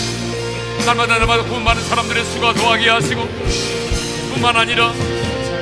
날마다 0.86 1.18
날마다 1.18 1.44
구원 1.44 1.66
많은 1.66 1.84
사람들의 1.84 2.24
수가 2.24 2.54
더하게 2.54 2.90
하시고 2.90 3.28
뿐만 4.34 4.56
아니라 4.56 4.94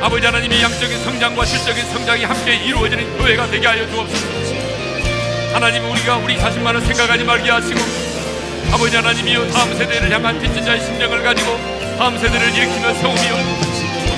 아버지 0.02 0.26
하나님의 0.26 0.62
양적인 0.62 1.04
성장과 1.04 1.45
실적인 1.45 1.86
성장이 1.86 2.24
함께 2.24 2.56
이루어지는 2.56 3.18
교회가 3.18 3.47
되게 3.52 3.68
하여 3.68 3.86
주옵소서. 3.89 4.28
하나님 5.54 5.84
우리가 5.91 6.18
우리 6.18 6.38
자신만을 6.38 6.82
생각하지 6.82 7.24
말게 7.26 7.50
하시고 7.50 7.80
아버지 8.72 8.95
하나님이여 8.95 9.47
다음 9.50 9.76
세대를 9.76 10.12
향한 10.12 10.39
빚진 10.39 10.64
자의 10.64 10.80
심정을 10.80 11.22
가지고 11.22 11.58
다음 11.97 12.18
세대를 12.18 12.56
일으키며 12.56 12.93
세우며 12.93 13.70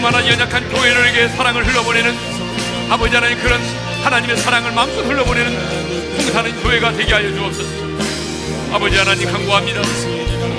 아니라 0.04 0.28
연약한 0.28 0.68
교회들에게 0.70 1.28
사랑을 1.30 1.66
흘러보내는 1.66 2.16
아버지 2.90 3.16
하나님 3.16 3.40
그런 3.40 3.62
하나님의 4.04 4.38
사랑을 4.38 4.72
마음껏 4.72 5.02
흘러보내는 5.02 6.18
풍사는 6.18 6.62
교회가 6.62 6.94
되게 6.94 7.14
하여 7.14 7.34
주옵소서. 7.34 7.70
아버지 8.74 8.98
하나님 8.98 9.32
간구합니다. 9.32 9.82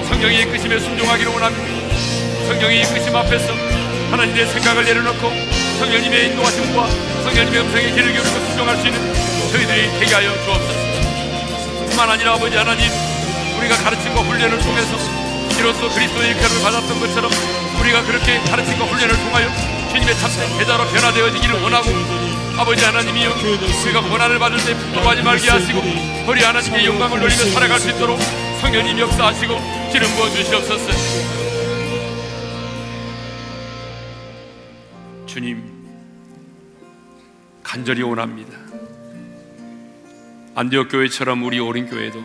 성령의 0.08 0.42
이끄심에 0.42 0.78
순종하기를 0.78 1.32
원합니다. 1.32 2.46
성령의 2.46 2.82
이끄심 2.82 3.14
앞에서 3.14 3.81
하나님의 4.12 4.46
생각을 4.46 4.84
내려놓고 4.84 5.32
성령님의 5.78 6.26
인도하심과 6.26 6.86
성령님의 7.24 7.60
음성에 7.62 7.90
귀를 7.92 8.12
기울이고 8.12 8.38
순종할 8.46 8.76
수 8.76 8.86
있는 8.86 9.14
저희들이 9.50 9.98
되게 9.98 10.14
하여 10.14 10.32
주옵소서. 10.44 11.86
뿐만 11.88 12.10
아니라 12.10 12.34
아버지 12.34 12.54
하나님 12.54 12.90
우리가 13.58 13.74
가르침과 13.76 14.20
훈련을 14.20 14.58
통해서 14.58 14.98
이로써 15.58 15.88
그리스도의 15.94 16.28
일컬을 16.28 16.62
받았던 16.62 17.00
것처럼 17.00 17.30
우리가 17.80 18.02
그렇게 18.02 18.38
가르침과 18.50 18.84
훈련을 18.84 19.16
통하여 19.16 19.48
주님의 19.90 20.14
참된 20.18 20.58
제자로 20.58 20.86
변화되어지기를 20.88 21.62
원하고 21.62 21.88
아버지 22.58 22.84
하나님이여 22.84 23.30
우리가 23.82 24.02
고난을 24.02 24.38
받을 24.38 24.58
때 24.58 24.74
부끄러워하지 24.76 25.22
말게 25.22 25.50
하시고 25.50 25.82
우리 26.26 26.42
하나님의 26.42 26.84
영광을 26.84 27.18
돌리며 27.18 27.44
살아갈 27.50 27.80
수 27.80 27.88
있도록 27.88 28.20
성령님 28.60 28.98
역사하시고 28.98 29.90
기름 29.90 30.14
부어 30.16 30.28
주시옵소서 30.30 31.41
주님 35.32 35.62
간절히 37.62 38.02
원합니다. 38.02 38.52
안디옥 40.54 40.90
교회처럼 40.90 41.42
우리 41.42 41.58
오린 41.58 41.86
교회도 41.86 42.22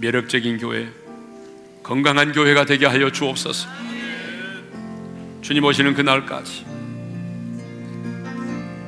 매력적인 0.00 0.56
교회 0.56 0.88
건강한 1.82 2.32
교회가 2.32 2.64
되게 2.64 2.86
하여 2.86 3.12
주옵소서. 3.12 3.68
주님 5.42 5.62
오시는 5.62 5.92
그날까지 5.92 6.64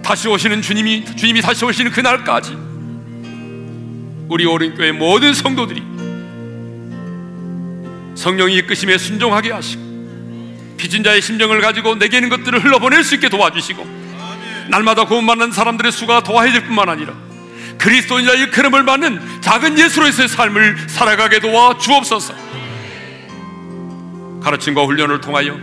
다시 0.03 0.27
오시는 0.27 0.63
주님이 0.63 1.05
주님이 1.05 1.43
다시 1.43 1.67
오시는 1.67 1.91
그날까지 1.91 2.57
우리 4.31 4.47
오른 4.47 4.75
교회 4.75 4.91
모든 4.91 5.35
성도들이 5.35 5.83
성령이 8.15 8.57
이끄심에 8.57 8.97
순종하게 8.97 9.53
하시고 9.53 9.88
빚진 10.79 11.05
자의 11.05 11.21
심정을 11.21 11.61
가지고 11.61 11.97
내게 11.97 12.17
있는 12.17 12.31
것들을 12.31 12.65
흘러보낼 12.65 13.05
수 13.05 13.15
있게 13.17 13.29
도와주시고 13.29 14.09
날마다 14.71 15.05
구원받는 15.05 15.53
사람들의 15.53 15.93
수가 15.93 16.23
더해질 16.23 16.65
뿐만 16.65 16.89
아니라 16.89 17.13
그리스도인자의 17.77 18.41
일컬음을 18.41 18.85
받는 18.85 19.41
작은 19.43 19.79
예수로서의 19.79 20.29
삶을 20.29 20.89
살아가게 20.89 21.41
도와 21.41 21.77
주옵소서 21.77 22.35
가르침과 24.43 24.85
훈련을 24.85 25.21
통하여 25.21 25.59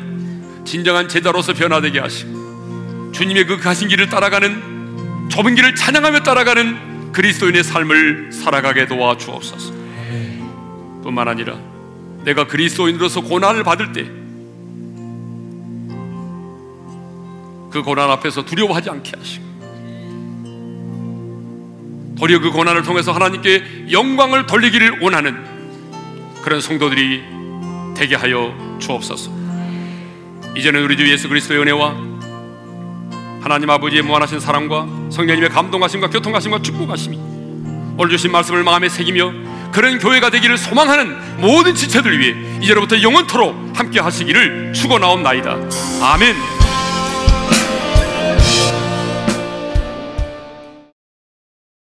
진정한 0.66 1.08
제자로서 1.08 1.54
변화되게 1.54 2.00
하시고 2.00 3.12
주님의 3.14 3.48
그 3.48 3.58
가신 3.58 3.88
길을 3.88 4.10
따라가는 4.10 5.30
좁은 5.30 5.56
길을 5.56 5.76
찬양하며 5.76 6.24
따라가는 6.24 7.12
그리스도인의 7.14 7.64
삶을 7.64 8.32
살아가게 8.34 8.88
도와 8.88 9.18
주옵소서. 9.18 9.74
뿐만 11.02 11.28
아니라 11.28 11.58
내가 12.24 12.46
그리스도인으로서 12.46 13.22
고난을 13.22 13.64
받을 13.64 13.94
때 13.94 14.06
그 17.76 17.84
고난 17.84 18.10
앞에서 18.10 18.46
두려워하지 18.46 18.90
않게 18.90 19.12
하시고 19.18 19.46
도리어 22.18 22.40
그 22.40 22.52
고난을 22.52 22.84
통해서 22.84 23.12
하나님께 23.12 23.88
영광을 23.92 24.46
돌리기를 24.46 25.00
원하는 25.02 25.36
그런 26.42 26.62
성도들이 26.62 27.22
되게 27.98 28.16
하여 28.16 28.56
주옵소서. 28.80 29.30
이제는 30.56 30.84
우리 30.84 30.96
주 30.96 31.12
예수 31.12 31.28
그리스도의 31.28 31.60
은혜와 31.60 31.96
하나님 33.42 33.70
아버지의 33.70 34.04
무한하신 34.04 34.40
사랑과 34.40 34.88
성령님의 35.10 35.50
감동하심과 35.50 36.10
교통하심과 36.10 36.62
축복하심이 36.62 37.18
오늘 37.98 38.10
주신 38.10 38.32
말씀을 38.32 38.64
마음에 38.64 38.88
새기며 38.88 39.34
그런 39.74 40.00
교회가 40.00 40.30
되기를 40.30 40.58
소망하는 40.58 41.42
모든 41.42 41.76
지체들 41.76 42.20
위해 42.20 42.36
이제로부터 42.62 43.02
영원토록 43.02 43.74
함께 43.74 44.00
하시기를 44.00 44.72
축원하옵나이다. 44.74 45.58
아멘. 46.02 46.65